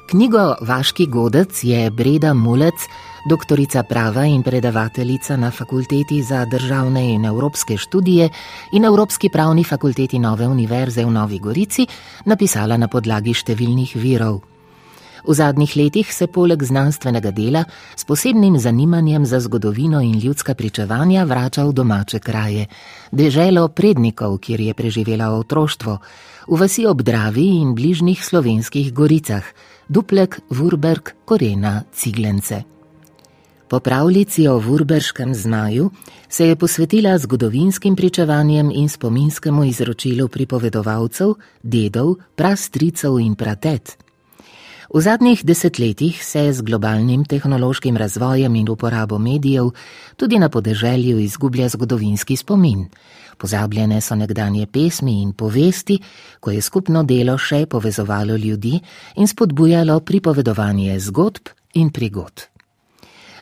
Knjigo 0.10 0.56
Vaški 0.62 1.08
godec 1.08 1.64
je 1.64 1.92
Breda 1.92 2.34
Mulec, 2.34 2.88
doktorica 3.26 3.84
prava 3.84 4.26
in 4.26 4.44
predavateljica 4.44 5.36
na 5.38 5.52
Fakulteti 5.52 6.24
za 6.24 6.46
državne 6.46 7.14
in 7.14 7.26
evropske 7.26 7.78
študije 7.78 8.30
in 8.72 8.86
Evropski 8.86 9.30
pravni 9.30 9.64
fakulteti 9.64 10.20
Nove 10.20 10.48
univerze 10.48 11.06
v 11.06 11.12
Novi 11.12 11.40
Gorici, 11.40 11.88
napisala 12.26 12.78
na 12.78 12.88
podlagi 12.88 13.34
številnih 13.34 13.96
virov. 13.96 14.42
V 15.26 15.34
zadnjih 15.34 15.74
letih 15.76 16.14
se 16.14 16.28
poleg 16.28 16.64
znanstvenega 16.64 17.32
dela 17.32 17.64
s 17.96 18.06
posebnim 18.06 18.60
zanimanjem 18.60 19.26
za 19.26 19.40
zgodovino 19.40 20.02
in 20.02 20.20
ljudska 20.20 20.54
pričevanja 20.54 21.24
vrača 21.24 21.66
v 21.66 21.74
domače 21.74 22.20
kraje, 22.20 22.68
deželo 23.12 23.68
prednikov, 23.68 24.38
kjer 24.38 24.62
je 24.62 24.74
preživela 24.74 25.32
otroštvo, 25.34 25.98
v 26.48 26.62
vasi 26.62 26.86
ob 26.86 27.02
Dravi 27.02 27.48
in 27.58 27.74
bližnjih 27.74 28.22
slovenskih 28.22 28.94
goricah, 28.94 29.44
Duplek, 29.90 30.40
Vurberg, 30.50 31.16
Korena, 31.26 31.84
Ciglence. 31.94 32.75
Po 33.68 33.80
pravljici 33.80 34.48
o 34.48 34.58
Vurberškem 34.58 35.36
zmaju 35.36 35.90
se 36.30 36.48
je 36.48 36.56
posvetila 36.56 37.18
zgodovinskim 37.18 37.96
pričevanjem 37.96 38.72
in 38.72 38.90
spominskemu 38.90 39.64
izročilu 39.64 40.28
pripovedovalcev, 40.28 41.34
dedov, 41.64 42.16
prastricev 42.36 43.20
in 43.20 43.36
pratet. 43.36 43.98
V 44.94 45.02
zadnjih 45.02 45.42
desetletjih 45.46 46.26
se 46.26 46.54
z 46.54 46.62
globalnim 46.62 47.26
tehnološkim 47.26 47.98
razvojem 47.98 48.56
in 48.56 48.70
uporabo 48.70 49.18
medijev 49.18 49.72
tudi 50.16 50.40
na 50.40 50.50
podeželju 50.50 51.20
izgublja 51.20 51.70
zgodovinski 51.70 52.36
spomin. 52.36 52.86
Pozabljene 53.38 54.02
so 54.02 54.16
nekdanje 54.16 54.68
pesmi 54.68 55.22
in 55.22 55.34
povesti, 55.34 56.00
ko 56.40 56.52
je 56.52 56.62
skupno 56.62 57.04
delo 57.04 57.38
še 57.38 57.66
povezovalo 57.66 58.36
ljudi 58.36 58.80
in 59.16 59.28
spodbujalo 59.28 60.00
pripovedovanje 60.00 61.00
zgodb 61.00 61.50
in 61.74 61.90
prigod. 61.90 62.55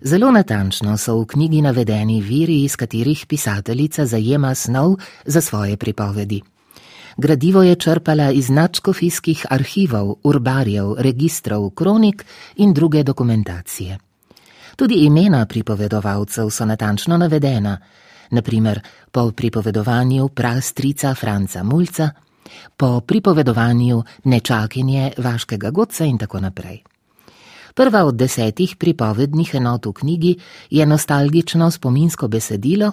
Zelo 0.04 0.32
natančno 0.32 0.98
so 0.98 1.14
v 1.22 1.26
knjigi 1.26 1.62
navedeni 1.62 2.22
viri, 2.22 2.64
iz 2.64 2.76
katerih 2.76 3.26
pisateljica 3.26 4.06
zajema 4.06 4.56
snov 4.56 4.98
za 5.26 5.42
svoje 5.42 5.78
pripovedi. 5.78 6.42
Gradivo 7.18 7.64
je 7.64 7.76
črpala 7.76 8.32
iz 8.32 8.50
načkofijskih 8.50 9.46
arhivov, 9.50 10.16
urbarjev, 10.24 10.96
registrov, 10.98 11.70
kronik 11.70 12.26
in 12.56 12.74
druge 12.74 13.04
dokumentacije. 13.04 13.98
Tudi 14.76 14.96
imena 14.96 15.46
pripovedovalcev 15.46 16.50
so 16.50 16.66
natančno 16.66 17.18
navedena, 17.18 17.78
naprimer 18.30 18.82
po 19.12 19.32
pripovedovanju 19.32 20.30
prastrica 20.30 21.16
Franca 21.16 21.64
Mulca, 21.64 22.10
po 22.78 23.00
pripovedovanju 23.00 24.04
nečakinje 24.24 25.12
Vaškega 25.18 25.70
Godca 25.70 26.06
in 26.06 26.18
tako 26.18 26.40
naprej. 26.40 26.84
Prva 27.74 28.04
od 28.06 28.16
desetih 28.16 28.76
pripovednih 28.76 29.56
enot 29.56 29.86
v 29.86 29.94
knjigi 29.94 30.38
je 30.70 30.86
nostalgično 30.86 31.72
spominsko 31.72 32.28
besedilo, 32.28 32.92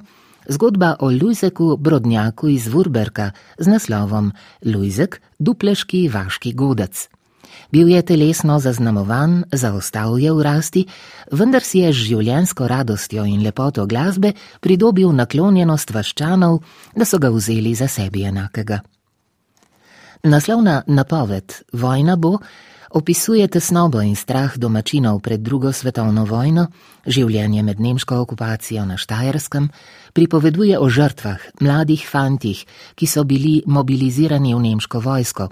Zgodba 0.49 0.97
o 1.01 1.11
Lujzeku 1.11 1.77
Brodnjaku 1.77 2.49
iz 2.49 2.69
Vurberka 2.69 3.31
z 3.59 3.67
naslovom 3.67 4.33
Lujzek, 4.65 5.21
dupleški 5.39 6.09
vaški 6.09 6.53
godac. 6.53 7.09
Bil 7.71 7.89
je 7.89 8.03
telesno 8.03 8.59
zaznamovan, 8.59 9.45
zaostal 9.53 10.19
je 10.19 10.33
v 10.33 10.43
rasti, 10.43 10.87
vendar 11.31 11.63
si 11.63 11.85
je 11.85 11.93
z 11.93 12.09
življensko 12.09 12.67
radostjo 12.67 13.25
in 13.29 13.45
lepoto 13.45 13.87
glasbe 13.87 14.33
pridobil 14.61 15.13
naklonjenost 15.13 15.93
vaščanov, 15.95 16.63
da 16.97 17.05
so 17.05 17.19
ga 17.19 17.31
vzeli 17.31 17.75
za 17.75 17.89
sebi 17.89 18.25
enakega. 18.27 18.81
Naslovna 20.25 20.83
napoved 20.87 21.63
Vojna 21.73 22.17
bo 22.17 22.39
opisuje 22.91 23.47
tesnobo 23.49 24.03
in 24.03 24.17
strah 24.17 24.59
domačinov 24.59 25.21
pred 25.23 25.41
drugo 25.41 25.73
svetovno 25.73 26.25
vojno, 26.25 26.67
življenje 27.07 27.63
med 27.63 27.81
nemško 27.81 28.19
okupacijo 28.25 28.85
na 28.87 28.99
Štajerskem, 28.99 29.71
pripoveduje 30.13 30.79
o 30.79 30.89
žrtvah, 30.91 31.39
mladih 31.61 32.03
fantih, 32.03 32.65
ki 32.95 33.07
so 33.07 33.25
bili 33.25 33.63
mobilizirani 33.67 34.55
v 34.55 34.61
nemško 34.67 35.01
vojsko. 35.01 35.49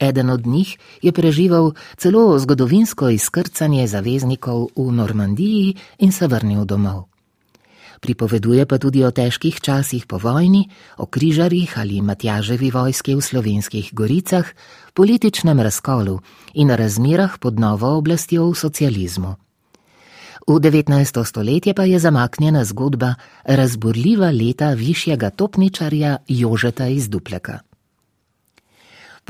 Eden 0.00 0.30
od 0.30 0.46
njih 0.46 0.78
je 1.02 1.12
preživel 1.12 1.72
celo 2.00 2.38
zgodovinsko 2.38 3.12
izkrcanje 3.12 3.86
zaveznikov 3.86 4.72
v 4.76 4.88
Normandiji 4.92 5.76
in 5.98 6.12
se 6.12 6.26
vrnil 6.26 6.64
domov. 6.64 7.09
Pripoveduje 8.00 8.64
pa 8.64 8.78
tudi 8.80 9.04
o 9.04 9.10
težkih 9.12 9.60
časih 9.60 10.06
po 10.08 10.16
vojni, 10.16 10.68
o 10.96 11.06
križarjih 11.06 11.76
ali 11.76 12.00
matjaževi 12.00 12.70
vojski 12.72 13.14
v 13.14 13.20
slovenskih 13.20 13.92
goricah, 13.92 14.48
političnem 14.94 15.60
razkolu 15.60 16.20
in 16.54 16.72
razmerah 16.72 17.36
pod 17.38 17.60
novo 17.60 17.92
oblastjo 18.00 18.48
v 18.48 18.56
socializmu. 18.56 19.36
V 20.48 20.58
19. 20.58 21.24
stoletje 21.24 21.74
pa 21.74 21.84
je 21.84 21.98
zamaknjena 21.98 22.64
zgodba 22.64 23.14
razburljiva 23.44 24.30
leta 24.30 24.72
višjega 24.72 25.30
topničarja 25.30 26.16
Jožeta 26.28 26.88
iz 26.88 27.08
Dupleka. 27.08 27.69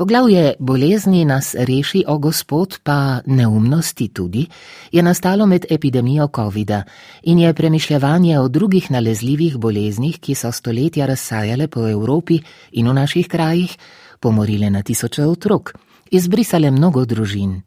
Poglavje 0.01 0.53
bolezni 0.59 1.25
nas 1.25 1.53
reši, 1.53 2.03
o 2.07 2.17
gospod, 2.17 2.79
pa 2.83 3.21
neumnosti 3.25 4.07
tudi, 4.07 4.47
je 4.91 5.03
nastalo 5.03 5.45
med 5.45 5.65
epidemijo 5.69 6.27
COVID-a 6.35 6.81
in 7.23 7.39
je 7.39 7.53
premišljevanje 7.53 8.39
o 8.39 8.47
drugih 8.47 8.91
nalezljivih 8.91 9.57
boleznih, 9.57 10.17
ki 10.19 10.35
so 10.35 10.51
stoletja 10.51 11.05
razsajale 11.05 11.67
po 11.67 11.85
Evropi 11.87 12.39
in 12.71 12.89
v 12.89 12.93
naših 12.93 13.27
krajih, 13.27 13.77
pomorile 14.19 14.69
na 14.69 14.81
tisoče 14.81 15.25
otrok, 15.25 15.73
izbrisale 16.11 16.71
mnogo 16.71 17.05
družin. 17.05 17.61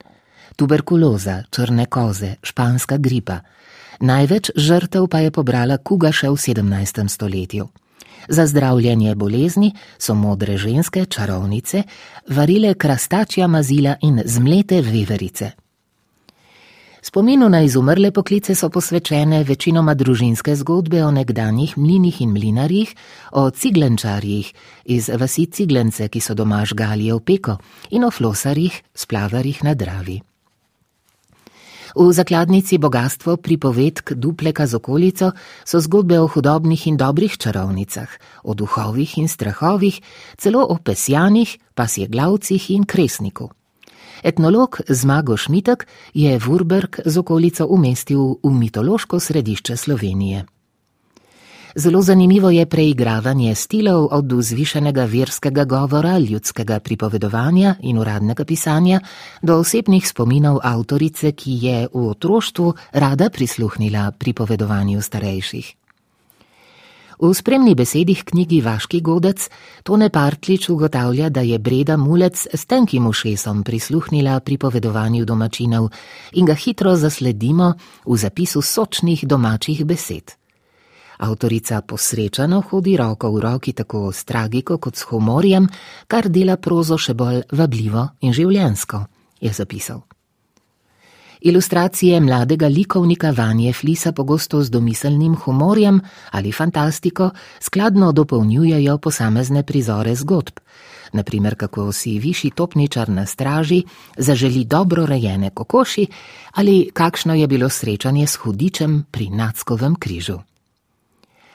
Tuberkuloza, 0.57 1.43
črne 1.51 1.87
koze, 1.87 2.35
španska 2.43 2.97
gripa. 2.97 3.41
Največ 4.01 4.51
žrtev 4.57 5.07
pa 5.07 5.23
je 5.23 5.31
pobrala 5.31 5.79
kuga 5.79 6.11
še 6.13 6.35
v 6.35 6.35
17. 6.35 7.09
stoletju. 7.09 7.71
Za 8.29 8.47
zdravljenje 8.47 9.15
bolezni 9.15 9.73
so 9.99 10.15
modre 10.15 10.57
ženske, 10.57 11.05
čarovnice, 11.05 11.83
varile 12.29 12.75
krastačja 12.75 13.47
mazila 13.47 13.97
in 14.03 14.23
zmlete 14.25 14.81
veverice. 14.81 15.51
Spominu 17.05 17.49
na 17.49 17.61
izumrle 17.63 18.11
poklice 18.11 18.55
so 18.55 18.71
posvečene 18.71 19.43
večinoma 19.45 19.95
družinske 19.95 20.57
zgodbe 20.57 21.05
o 21.05 21.11
nekdanjih 21.11 21.79
mlinih 21.79 22.21
in 22.21 22.33
mlinarjih, 22.33 22.95
o 23.33 23.51
ciglenčarjih 23.51 24.53
iz 24.85 25.11
vasi 25.21 25.47
Ciglence, 25.47 26.09
ki 26.09 26.21
so 26.21 26.35
doma 26.35 26.65
žgali 26.65 27.13
v 27.13 27.21
peko, 27.21 27.59
in 27.91 28.05
o 28.05 28.11
flosarjih, 28.11 28.83
splavarjih 28.95 29.65
na 29.65 29.75
Dravi. 29.75 30.23
V 31.95 32.11
zakladnici 32.13 32.79
Bogatstvo 32.79 33.37
pripovedk 33.37 34.19
Dupleka 34.19 34.67
z 34.67 34.75
okolico 34.75 35.31
so 35.63 35.79
zgodbe 35.79 36.19
o 36.19 36.27
hudobnih 36.27 36.87
in 36.91 36.97
dobrih 36.99 37.39
čarovnicah, 37.39 38.11
o 38.43 38.55
duhovih 38.55 39.19
in 39.19 39.31
strahovih, 39.31 40.03
celo 40.35 40.67
o 40.67 40.75
pesjanih, 40.83 41.59
pasjeglavcih 41.75 42.71
in 42.71 42.83
kresniku. 42.83 43.55
Etnolog 44.25 44.81
Zmago 44.89 45.37
Šmitek 45.37 45.87
je 46.15 46.39
Vurberg 46.39 46.99
z 47.05 47.19
okolico 47.19 47.67
umestil 47.71 48.43
v 48.43 48.51
mitološko 48.51 49.21
središče 49.21 49.77
Slovenije. 49.77 50.54
Zelo 51.77 52.03
zanimivo 52.03 52.51
je 52.51 52.67
preigravanje 52.67 53.55
stilov 53.55 54.09
od 54.11 54.33
vzvišenega 54.33 55.05
verskega 55.05 55.65
govora, 55.65 56.19
ljudskega 56.19 56.79
pripovedovanja 56.81 57.75
in 57.83 57.99
uradnega 57.99 58.45
pisanja 58.45 59.01
do 59.43 59.59
osebnih 59.59 60.09
spominov 60.09 60.61
avtorice, 60.63 61.33
ki 61.33 61.59
je 61.67 61.89
v 61.95 62.09
otroštvu 62.11 62.75
rada 62.93 63.31
prisluhnila 63.31 64.13
pripovedovanju 64.19 65.03
starejših. 65.03 65.75
V 67.19 67.35
spremni 67.35 67.75
besedih 67.75 68.23
knjigi 68.25 68.61
Vaški 68.61 69.01
godec 69.01 69.49
Tone 69.83 70.11
Partlič 70.11 70.69
ugotavlja, 70.69 71.29
da 71.29 71.41
je 71.41 71.59
Breda 71.59 71.97
Mulec 71.97 72.47
s 72.55 72.67
tenkim 72.67 73.07
ušesom 73.07 73.65
prisluhnila 73.65 74.41
pripovedovanju 74.41 75.25
domačinov 75.25 75.91
in 76.33 76.47
ga 76.47 76.55
hitro 76.55 76.97
zasledimo 76.97 77.75
v 78.07 78.17
zapisu 78.17 78.63
sočnih 78.63 79.27
domačih 79.27 79.85
besed. 79.85 80.44
Avtorica 81.19 81.81
posrečano 81.81 82.61
hodi 82.71 82.97
roko 82.97 83.31
v 83.31 83.41
roki 83.41 83.73
tako 83.73 84.13
s 84.13 84.25
tragiko 84.25 84.79
kot 84.79 84.97
s 84.97 85.07
humorjem, 85.11 85.69
kar 86.09 86.29
dela 86.29 86.57
prozo 86.57 86.99
še 86.99 87.15
bolj 87.15 87.43
vabljivo 87.53 88.09
in 88.21 88.33
življensko, 88.33 89.05
je 89.41 89.53
zapisal. 89.53 90.03
Ilustracije 91.45 92.21
mladega 92.21 92.67
likovnika 92.69 93.31
Vanje 93.31 93.73
Flisa 93.73 94.13
pogosto 94.13 94.63
z 94.63 94.71
domiselnim 94.71 95.35
humorjem 95.37 96.01
ali 96.31 96.53
fantastiko 96.53 97.31
skladno 97.61 98.13
dopolnjujejo 98.13 98.99
posamezne 98.99 99.63
prizore 99.63 100.15
zgodb. 100.17 100.59
Naprimer, 101.13 101.55
kako 101.57 101.93
si 101.93 102.19
višji 102.19 102.51
topničar 102.51 103.09
na 103.09 103.27
straži 103.27 103.83
zaželi 104.17 104.65
dobro 104.65 105.07
rejene 105.07 105.51
kokoši 105.51 106.07
ali 106.53 106.91
kakšno 106.93 107.35
je 107.35 107.47
bilo 107.47 107.69
srečanje 107.69 108.27
s 108.27 108.37
hudičem 108.37 109.05
pri 109.11 109.29
Nackovem 109.31 109.95
križu. 109.95 110.39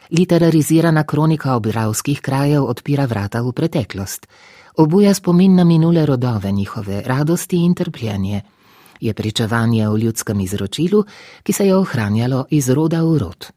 Literarizirana 0.09 1.03
kronika 1.03 1.55
obravskih 1.55 2.21
krajev 2.21 2.63
odpira 2.65 3.05
vrata 3.05 3.41
v 3.41 3.51
preteklost, 3.53 4.27
obuja 4.77 5.13
spomin 5.13 5.55
na 5.55 5.63
minule 5.63 6.05
rodove 6.05 6.51
njihove 6.51 7.01
radosti 7.05 7.57
in 7.57 7.75
trpljenje 7.75 8.41
je 8.99 9.13
pričevanje 9.13 9.89
o 9.89 9.97
ljudskem 9.97 10.39
izročilu, 10.39 11.03
ki 11.43 11.53
se 11.53 11.67
je 11.67 11.75
ohranjalo 11.75 12.45
iz 12.49 12.69
roda 12.69 13.03
v 13.03 13.17
rod. 13.17 13.47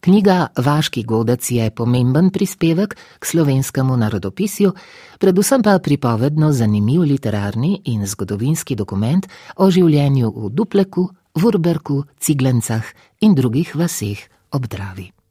Knjiga 0.00 0.48
Vaški 0.56 1.04
godec 1.04 1.50
je 1.50 1.70
pomemben 1.70 2.30
prispevek 2.30 2.96
k 3.18 3.24
slovenskemu 3.26 3.96
narodopisju, 3.96 4.72
predvsem 5.18 5.62
pa 5.62 5.78
pripovedno 5.78 6.52
zanimiv 6.52 7.00
literarni 7.00 7.82
in 7.84 8.06
zgodovinski 8.06 8.74
dokument 8.74 9.28
o 9.56 9.70
življenju 9.70 10.34
v 10.36 10.50
Dupleku, 10.50 11.08
Vurberku, 11.34 12.02
Ciglencah 12.18 12.84
in 13.20 13.34
drugih 13.34 13.76
vaseh 13.76 14.18
ob 14.50 14.66
Dravi. 14.66 15.21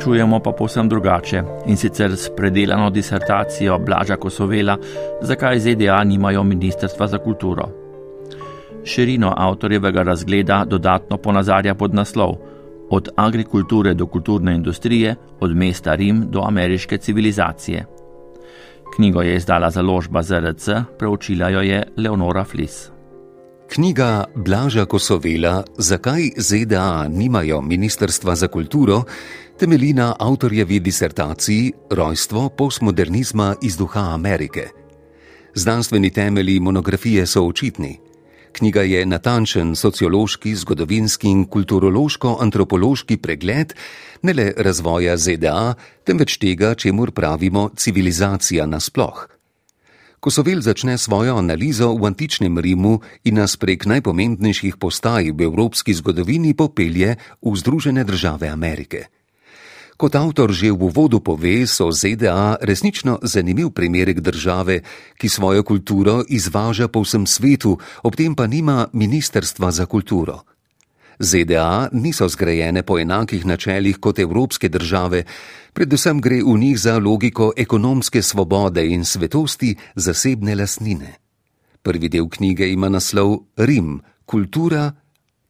Končujemo 0.00 0.40
pa 0.40 0.52
povsem 0.52 0.88
drugače 0.88 1.42
in 1.66 1.76
sicer 1.76 2.16
s 2.16 2.30
predelano 2.36 2.90
disertacijo 2.90 3.78
Blaža 3.78 4.16
Kosovela, 4.16 4.78
zakaj 5.20 5.58
ZDA 5.60 6.04
nimajo 6.04 6.44
Ministrstva 6.44 7.06
za 7.06 7.18
kulturo. 7.18 7.68
Širino 8.84 9.34
avtorjevega 9.36 10.02
razgleda 10.02 10.64
dodatno 10.64 11.16
ponazarja 11.16 11.74
pod 11.74 11.94
naslov: 11.94 12.36
Od 12.90 13.08
agrikulture 13.16 13.94
do 13.94 14.06
kulturne 14.06 14.54
industrije, 14.54 15.16
od 15.40 15.56
mesta 15.56 15.94
Rim 15.94 16.24
do 16.30 16.40
ameriške 16.40 16.98
civilizacije. 16.98 17.84
Knjigo 18.96 19.22
je 19.22 19.36
izdala 19.36 19.70
založba 19.70 20.22
ZRC, 20.22 20.68
preučila 20.98 21.48
jo 21.48 21.60
je 21.60 21.82
Leonora 21.96 22.44
Flis. 22.44 22.90
Knjiga 23.72 24.24
Blaža 24.34 24.84
Kosovela, 24.84 25.62
zakaj 25.78 26.22
ZDA 26.36 27.08
nimajo 27.08 27.60
Ministrstva 27.60 28.34
za 28.34 28.48
kulturo, 28.48 29.02
temelji 29.60 29.92
na 29.92 30.14
avtorjevi 30.18 30.80
disertaciji 30.80 31.72
Rojstvo 31.90 32.48
postmodernizma 32.48 33.54
iz 33.62 33.76
duha 33.76 34.00
Amerike. 34.00 34.68
Znanstveni 35.54 36.10
temelji 36.10 36.60
monografije 36.60 37.26
so 37.26 37.42
očitni. 37.42 37.98
Knjiga 38.52 38.82
je 38.82 39.06
natančen 39.06 39.76
sociološki, 39.76 40.54
zgodovinski 40.56 41.28
in 41.28 41.44
kulturološko-antropološki 41.44 43.16
pregled 43.16 43.74
ne 44.22 44.32
le 44.32 44.52
razvoja 44.56 45.16
ZDA, 45.16 45.74
temveč 46.04 46.38
tega, 46.38 46.74
čemu 46.74 47.10
pravimo 47.12 47.68
civilizacija 47.76 48.66
nasploh. 48.66 49.28
Kosovel 50.20 50.60
začne 50.60 50.98
svojo 50.98 51.36
analizo 51.36 51.92
v 51.94 52.06
antičnem 52.06 52.58
Rimu 52.58 53.00
in 53.24 53.34
nas 53.34 53.56
prek 53.56 53.84
najpomembnejših 53.86 54.76
postaj 54.76 55.30
v 55.30 55.44
evropski 55.52 55.94
zgodovini 55.94 56.56
popelje 56.56 57.16
v 57.42 57.56
Združene 57.56 58.04
države 58.04 58.48
Amerike. 58.48 59.19
Kot 60.00 60.16
avtor 60.16 60.48
že 60.48 60.72
v 60.72 60.88
uvodu 60.88 61.20
pove, 61.20 61.68
so 61.68 61.92
ZDA 61.92 62.56
resnično 62.64 63.20
zanimiv 63.20 63.68
primerek 63.76 64.24
države, 64.24 64.80
ki 65.20 65.28
svojo 65.28 65.60
kulturo 65.60 66.24
izvaža 66.24 66.88
po 66.88 67.04
vsem 67.04 67.28
svetu, 67.28 67.76
ob 68.00 68.16
tem 68.16 68.32
pa 68.32 68.48
nima 68.48 68.88
ministrstva 68.96 69.68
za 69.68 69.84
kulturo. 69.84 70.40
ZDA 71.20 71.92
niso 71.92 72.24
zgrajene 72.32 72.80
po 72.80 72.96
enakih 72.96 73.44
načelih 73.44 74.00
kot 74.00 74.24
evropske 74.24 74.72
države, 74.72 75.28
predvsem 75.76 76.16
gre 76.24 76.40
v 76.40 76.56
njih 76.56 76.80
za 76.80 76.96
logiko 76.96 77.52
ekonomske 77.52 78.24
svobode 78.24 78.80
in 78.80 79.04
svetosti 79.04 79.76
zasebne 80.00 80.56
lasnine. 80.56 81.20
Prvi 81.84 82.08
del 82.08 82.24
knjige 82.24 82.72
ima 82.72 82.88
naslov 82.88 83.52
Rim, 83.60 84.00
kultura, 84.24 84.96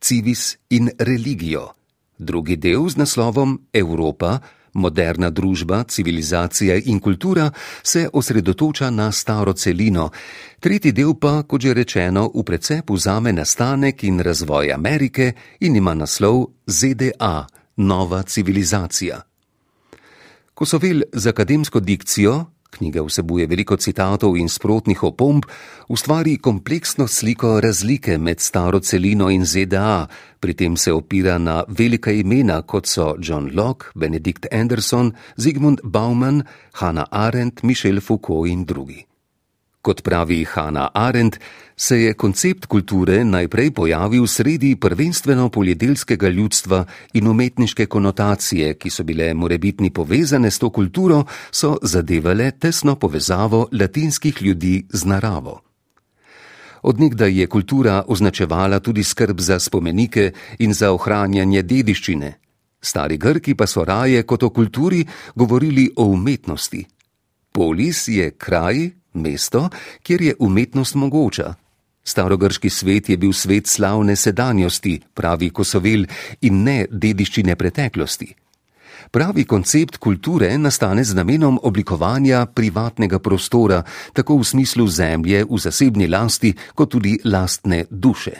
civis 0.02 0.58
in 0.74 0.90
religijo 0.98 1.78
drugi 2.20 2.56
del 2.56 2.88
z 2.88 2.96
naslovom 2.96 3.58
Evropa, 3.72 4.38
moderna 4.72 5.30
družba, 5.30 5.84
civilizacija 5.88 6.76
in 6.84 7.00
kultura 7.00 7.50
se 7.82 8.08
osredotoča 8.12 8.90
na 8.90 9.12
staro 9.12 9.52
celino, 9.52 10.10
tretji 10.60 10.92
del 10.92 11.14
pa, 11.14 11.42
kot 11.42 11.60
že 11.60 11.74
rečeno, 11.74 12.30
v 12.34 12.44
precepu 12.44 12.96
zame 12.96 13.32
nastanek 13.32 14.04
in 14.04 14.20
razvoj 14.20 14.72
Amerike 14.72 15.32
in 15.60 15.76
ima 15.76 15.94
naslov 15.94 16.46
ZDA, 16.66 17.46
nova 17.76 18.22
civilizacija. 18.22 19.20
Ko 20.54 20.66
so 20.66 20.78
vel 20.78 21.02
z 21.12 21.26
akademsko 21.26 21.80
dikcijo, 21.80 22.44
knjiga 22.70 23.02
vsebuje 23.02 23.46
veliko 23.46 23.76
citatov 23.76 24.36
in 24.36 24.48
sprotnih 24.48 25.02
opomb, 25.02 25.44
ustvari 25.88 26.36
kompleksno 26.38 27.08
sliko 27.08 27.60
razlike 27.60 28.18
med 28.18 28.40
staro 28.40 28.80
celino 28.80 29.30
in 29.30 29.44
ZDA, 29.44 30.06
pri 30.40 30.54
tem 30.54 30.76
se 30.76 30.92
opira 30.92 31.38
na 31.38 31.64
velika 31.68 32.12
imena, 32.12 32.62
kot 32.62 32.86
so 32.86 33.14
John 33.18 33.50
Locke, 33.54 33.92
Benedict 33.94 34.46
Anderson, 34.52 35.12
Zygmunt 35.36 35.80
Bauman, 35.84 36.42
Hannah 36.72 37.06
Arendt, 37.10 37.62
Michel 37.62 38.00
Foucault 38.00 38.48
in 38.48 38.64
drugi. 38.64 39.09
Kot 39.80 40.02
pravi 40.02 40.44
Hanna 40.44 40.90
Arendt, 40.94 41.38
se 41.76 41.96
je 42.00 42.14
koncept 42.14 42.66
kulture 42.66 43.24
najprej 43.24 43.70
pojavil 43.70 44.26
sredi 44.26 44.76
prvenstveno 44.76 45.48
poljedelskega 45.48 46.28
ljudstva 46.28 46.84
in 47.12 47.26
umetniške 47.26 47.86
konotacije, 47.86 48.74
ki 48.74 48.90
so 48.90 49.04
bile 49.04 49.34
morebitni 49.34 49.90
povezane 49.90 50.50
s 50.50 50.58
to 50.58 50.70
kulturo, 50.70 51.24
so 51.50 51.78
zadevale 51.82 52.50
tesno 52.50 52.96
povezavo 52.96 53.68
latinskih 53.72 54.42
ljudi 54.42 54.84
z 54.90 55.04
naravo. 55.04 55.60
Odnegdaj 56.82 57.40
je 57.40 57.46
kultura 57.46 58.04
označevala 58.06 58.80
tudi 58.80 59.04
skrb 59.04 59.40
za 59.40 59.58
spomenike 59.58 60.32
in 60.58 60.74
za 60.74 60.92
ohranjanje 60.92 61.62
dediščine. 61.62 62.32
Stari 62.80 63.16
Grki 63.16 63.54
pa 63.54 63.66
so 63.66 63.84
raje 63.84 64.22
kot 64.22 64.42
o 64.42 64.50
kulturi 64.50 65.04
govorili 65.34 65.90
o 65.96 66.04
umetnosti. 66.04 66.86
Polis 67.52 68.08
je 68.08 68.30
kraj, 68.30 68.99
mesto, 69.14 69.68
kjer 70.02 70.22
je 70.22 70.34
umetnost 70.38 70.94
mogoča. 70.94 71.54
Starogrški 72.04 72.70
svet 72.70 73.08
je 73.08 73.16
bil 73.16 73.32
svet 73.32 73.66
slavne 73.66 74.16
sedanjosti, 74.16 75.00
pravi 75.14 75.50
Kosovel, 75.50 76.06
in 76.40 76.62
ne 76.64 76.86
dediščine 76.90 77.56
preteklosti. 77.56 78.34
Pravi 79.10 79.44
koncept 79.44 79.96
kulture 79.96 80.52
nastane 80.58 81.04
z 81.04 81.14
namenom 81.14 81.58
oblikovanja 81.62 82.44
privatnega 82.46 83.18
prostora, 83.18 83.82
tako 84.12 84.36
v 84.38 84.44
smislu 84.44 84.86
zemlje 84.86 85.44
v 85.50 85.58
zasebni 85.58 86.06
lasti, 86.06 86.54
kot 86.74 86.90
tudi 86.94 87.16
lastne 87.24 87.84
duše. 87.90 88.38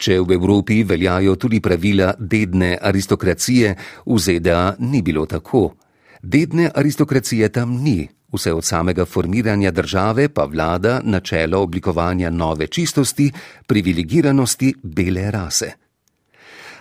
Če 0.00 0.20
v 0.20 0.36
Evropi 0.36 0.82
veljajo 0.84 1.36
tudi 1.36 1.60
pravila 1.60 2.14
dedne 2.18 2.76
aristokracije, 2.76 3.74
v 4.06 4.18
ZDA 4.18 4.76
ni 4.78 5.02
bilo 5.02 5.26
tako. 5.26 5.76
Dedne 6.22 6.70
aristokracije 6.74 7.48
tam 7.48 7.80
ni, 7.84 8.08
Vse 8.32 8.52
od 8.52 8.64
samega 8.64 9.04
formiranja 9.04 9.70
države 9.70 10.28
pa 10.28 10.44
vlada 10.44 11.00
načelo 11.04 11.62
oblikovanja 11.62 12.30
nove 12.30 12.66
čistosti, 12.66 13.32
privilegiranosti 13.66 14.74
bele 14.82 15.30
rase. 15.30 15.72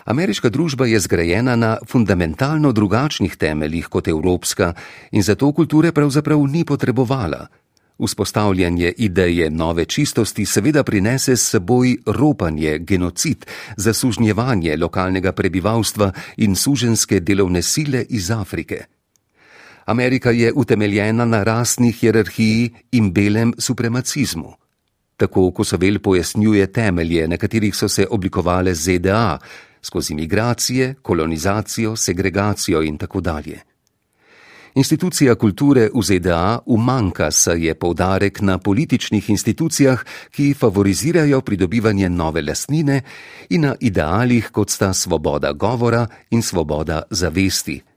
Ameriška 0.05 0.49
družba 0.49 0.85
je 0.85 0.99
zgrajena 0.99 1.55
na 1.55 1.77
fundamentalno 1.87 2.71
drugačnih 2.71 3.35
temeljih 3.35 3.87
kot 3.87 4.07
evropska 4.07 4.73
in 5.11 5.23
zato 5.23 5.51
kulture 5.53 5.91
pravzaprav 5.91 6.39
ni 6.47 6.65
potrebovala. 6.65 7.47
Vzpostavljanje 7.99 8.93
ideje 8.97 9.49
nove 9.49 9.85
čistosti 9.85 10.45
seveda 10.45 10.83
prinese 10.83 11.35
s 11.35 11.49
seboj 11.49 11.97
ropanje, 12.05 12.77
genocid, 12.79 13.45
zasužnjevanje 13.77 14.77
lokalnega 14.77 15.31
prebivalstva 15.31 16.11
in 16.37 16.55
suženske 16.55 17.19
delovne 17.19 17.61
sile 17.61 18.05
iz 18.09 18.31
Afrike. 18.31 18.98
Amerika 19.89 20.31
je 20.31 20.51
utemeljena 20.55 21.25
na 21.25 21.43
rasni 21.43 21.91
hierarhiji 21.91 22.69
in 22.91 23.11
belem 23.13 23.53
supremacizmu. 23.57 24.53
Tako 25.17 25.51
Kosovel 25.51 25.99
pojasnjuje 25.99 26.67
temelje, 26.71 27.27
na 27.27 27.37
katerih 27.37 27.75
so 27.75 27.89
se 27.89 28.05
oblikovale 28.09 28.75
ZDA, 28.75 29.39
skozi 29.81 30.15
migracije, 30.15 30.93
kolonizacijo, 31.01 31.95
segregacijo 31.95 32.81
in 32.81 32.97
tako 32.97 33.21
dalje. 33.21 33.59
Institucija 34.75 35.35
kulture 35.35 35.89
v 35.93 36.03
ZDA 36.03 36.59
umanka, 36.65 37.31
saj 37.31 37.65
je 37.65 37.75
poudarek 37.75 38.41
na 38.41 38.57
političnih 38.57 39.29
institucijah, 39.29 40.05
ki 40.31 40.53
favorizirajo 40.53 41.41
pridobivanje 41.41 42.09
nove 42.09 42.41
lastnine 42.41 43.01
in 43.49 43.61
na 43.61 43.75
idealih, 43.79 44.51
kot 44.51 44.69
sta 44.69 44.93
svoboda 44.93 45.51
govora 45.51 46.07
in 46.29 46.41
svoboda 46.41 47.01
zavesti. 47.09 47.88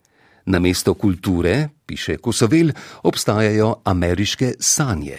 Na 0.46 0.58
mesto 0.58 0.94
kulture, 0.94 1.68
piše 1.86 2.16
Kosovel, 2.16 2.72
obstajajo 3.02 3.74
ameriške 3.84 4.54
sanje. 4.60 5.18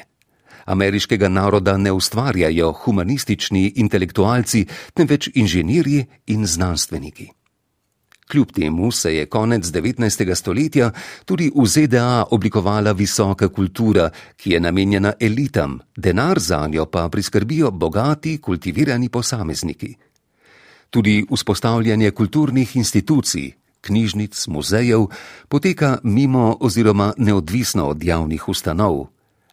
Ameriškega 0.66 1.30
naroda 1.30 1.78
ne 1.78 1.92
ustvarjajo 1.92 2.72
humanistični 2.72 3.74
intelektualci, 3.76 4.66
temveč 4.94 5.30
inženirji 5.36 6.06
in 6.28 6.46
znanstveniki. 6.48 7.30
Kljub 8.32 8.52
temu 8.52 8.92
se 8.92 9.16
je 9.16 9.26
konec 9.26 9.66
19. 9.66 10.36
stoletja 10.36 10.92
tudi 11.26 11.52
v 11.56 11.66
ZDA 11.66 12.26
oblikovala 12.32 12.92
visoka 12.92 13.50
kultura, 13.50 14.10
ki 14.36 14.52
je 14.52 14.60
namenjena 14.60 15.14
elitam, 15.20 15.80
denar 15.98 16.40
za 16.40 16.68
njo 16.68 16.86
pa 16.86 17.10
priskrbijo 17.10 17.72
bogati, 17.72 18.38
kultivirani 18.38 19.10
posamezniki. 19.10 19.96
Tudi 20.90 21.26
vzpostavljanje 21.32 22.12
kulturnih 22.12 22.76
institucij, 22.76 23.52
knjižnic, 23.84 24.48
muzejev 24.48 25.08
poteka 25.48 25.98
mimo 26.04 26.58
oziroma 26.60 27.14
neodvisno 27.18 27.88
od 27.92 28.04
javnih 28.04 28.50
ustanov. 28.50 29.08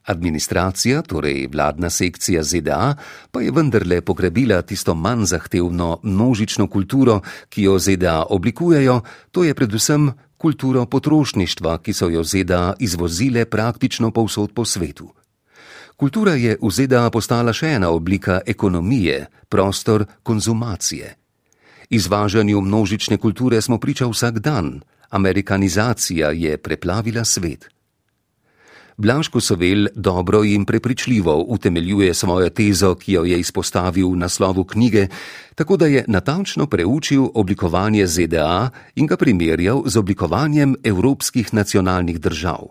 Administracija, 0.05 1.03
torej 1.03 1.47
vladna 1.53 1.91
sekcija 1.91 2.43
ZDA, 2.43 2.95
pa 3.31 3.41
je 3.41 3.53
vendarle 3.53 4.01
pogrebila 4.01 4.63
tisto 4.63 4.95
manj 4.95 5.25
zahtevno 5.25 5.99
množično 6.03 6.67
kulturo, 6.67 7.21
ki 7.49 7.63
jo 7.63 7.79
ZDA 7.79 8.25
oblikujejo, 8.31 9.01
to 9.31 9.45
je 9.45 9.55
predvsem 9.55 10.11
kulturo 10.37 10.87
potrošništva, 10.87 11.79
ki 11.79 11.93
so 11.93 12.09
jo 12.09 12.25
ZDA 12.25 12.75
izvozile 12.79 13.45
praktično 13.45 14.11
povsod 14.11 14.55
po 14.55 14.65
svetu. 14.65 15.13
Kultura 15.97 16.35
je 16.35 16.57
v 16.63 16.71
ZDA 16.73 17.11
postala 17.13 17.53
še 17.53 17.75
ena 17.77 17.91
oblika 17.93 18.41
ekonomije, 18.47 19.27
prostor 19.49 20.07
konzumacije. 20.23 21.20
Izvažanju 21.91 22.61
množične 22.61 23.17
kulture 23.17 23.61
smo 23.61 23.79
priča 23.79 24.07
vsak 24.07 24.39
dan, 24.39 24.81
amerikanizacija 25.11 26.31
je 26.31 26.57
preplavila 26.57 27.25
svet. 27.25 27.69
Blaško 28.97 29.41
Sovel 29.41 29.89
dobro 29.95 30.45
in 30.45 30.65
prepričljivo 30.65 31.45
utemeljuje 31.49 32.15
svojo 32.15 32.51
tezo, 32.51 32.95
ki 32.95 33.13
jo 33.13 33.25
je 33.25 33.39
izpostavil 33.41 34.11
v 34.11 34.17
naslovu 34.17 34.65
knjige, 34.65 35.07
tako 35.55 35.77
da 35.77 35.87
je 35.87 36.05
natančno 36.09 36.67
preučil 36.67 37.27
oblikovanje 37.35 38.07
ZDA 38.07 38.71
in 38.95 39.07
ga 39.07 39.17
primerjal 39.17 39.83
z 39.87 39.97
oblikovanjem 39.97 40.77
evropskih 40.85 41.55
nacionalnih 41.55 42.21
držav. 42.21 42.69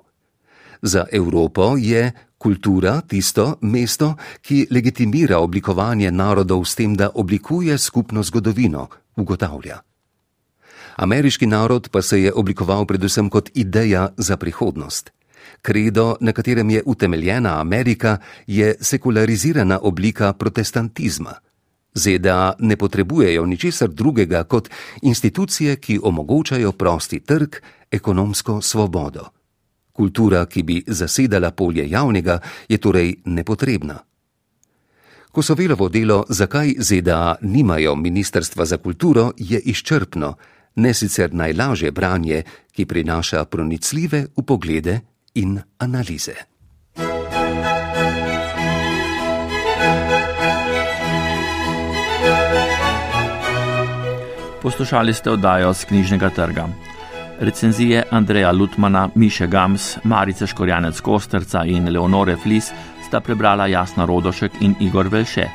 Za 0.81 1.05
Evropo 1.11 1.75
je 1.77 2.11
kultura 2.39 3.01
tisto 3.01 3.57
mesto, 3.61 4.15
ki 4.41 4.67
legitimira 4.71 5.39
oblikovanje 5.43 6.11
narodov 6.11 6.65
s 6.65 6.75
tem, 6.75 6.95
da 6.95 7.11
oblikuje 7.13 7.77
skupno 7.77 8.23
zgodovino, 8.23 8.87
ugotavlja. 9.15 9.79
Ameriški 10.95 11.47
narod 11.47 11.89
pa 11.91 12.01
se 12.01 12.21
je 12.21 12.33
oblikoval 12.33 12.85
predvsem 12.85 13.29
kot 13.29 13.49
ideja 13.53 14.09
za 14.17 14.37
prihodnost. 14.37 15.11
Kredo, 15.61 16.15
na 16.19 16.31
katerem 16.31 16.69
je 16.69 16.83
utemeljena 16.85 17.59
Amerika, 17.59 18.17
je 18.47 18.75
sekularizirana 18.81 19.79
oblika 19.81 20.33
protestantizma. 20.33 21.33
ZDA 21.93 22.53
ne 22.59 22.75
potrebujejo 22.75 23.45
ničesar 23.45 23.89
drugega 23.89 24.43
kot 24.43 24.69
institucije, 25.01 25.75
ki 25.75 25.99
omogočajo 26.03 26.71
prosti 26.71 27.19
trg, 27.19 27.55
ekonomsko 27.91 28.61
svobodo. 28.61 29.38
Kultura, 29.99 30.45
ki 30.45 30.63
bi 30.63 30.77
zasedala 30.87 31.51
polje 31.51 31.83
javnega, 31.89 32.39
je 32.69 32.77
torej 32.79 33.17
nepotrebna. 33.25 33.97
Kosovelovo 35.31 35.89
delo, 35.89 36.23
zakaj 36.29 36.73
ZDA 36.79 37.35
nimajo 37.41 37.95
Ministrstva 37.95 38.65
za 38.65 38.77
kulturo, 38.77 39.31
je 39.37 39.59
izčrpno, 39.59 40.33
ne 40.75 40.93
sicer 40.93 41.33
najlažje 41.33 41.91
branje, 41.91 42.43
ki 42.71 42.85
prinaša 42.85 43.43
pronicljive 43.45 44.25
upoglede 44.35 44.99
in 45.35 45.59
analize. 45.77 46.35
Poslušali 54.61 55.13
ste 55.13 55.31
oddajo 55.31 55.73
z 55.73 55.85
knjižnega 55.85 56.29
trga. 56.29 56.88
Recenzije 57.39 58.03
Andreja 58.11 58.51
Lutmana, 58.51 59.09
Miše 59.15 59.47
Gams, 59.47 59.97
Marice 60.03 60.47
Škorjanec 60.47 60.99
Kosterca 61.01 61.63
in 61.65 61.87
Leonore 61.87 62.35
Flis 62.35 62.71
sta 63.07 63.19
prebrala 63.19 63.67
Jasna 63.67 64.05
Rodošek 64.05 64.61
in 64.61 64.75
Igor 64.79 65.07
Velše. 65.07 65.47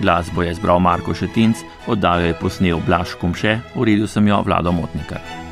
Glasbo 0.00 0.42
je 0.42 0.54
zbral 0.54 0.78
Marko 0.78 1.14
Šetinc, 1.14 1.56
oddajo 1.86 2.26
je 2.26 2.34
posnel 2.34 2.80
Blaž 2.86 3.14
Kumše, 3.20 3.58
uredil 3.74 4.06
sem 4.06 4.28
jo 4.28 4.42
Vlado 4.42 4.72
Motnikar. 4.72 5.43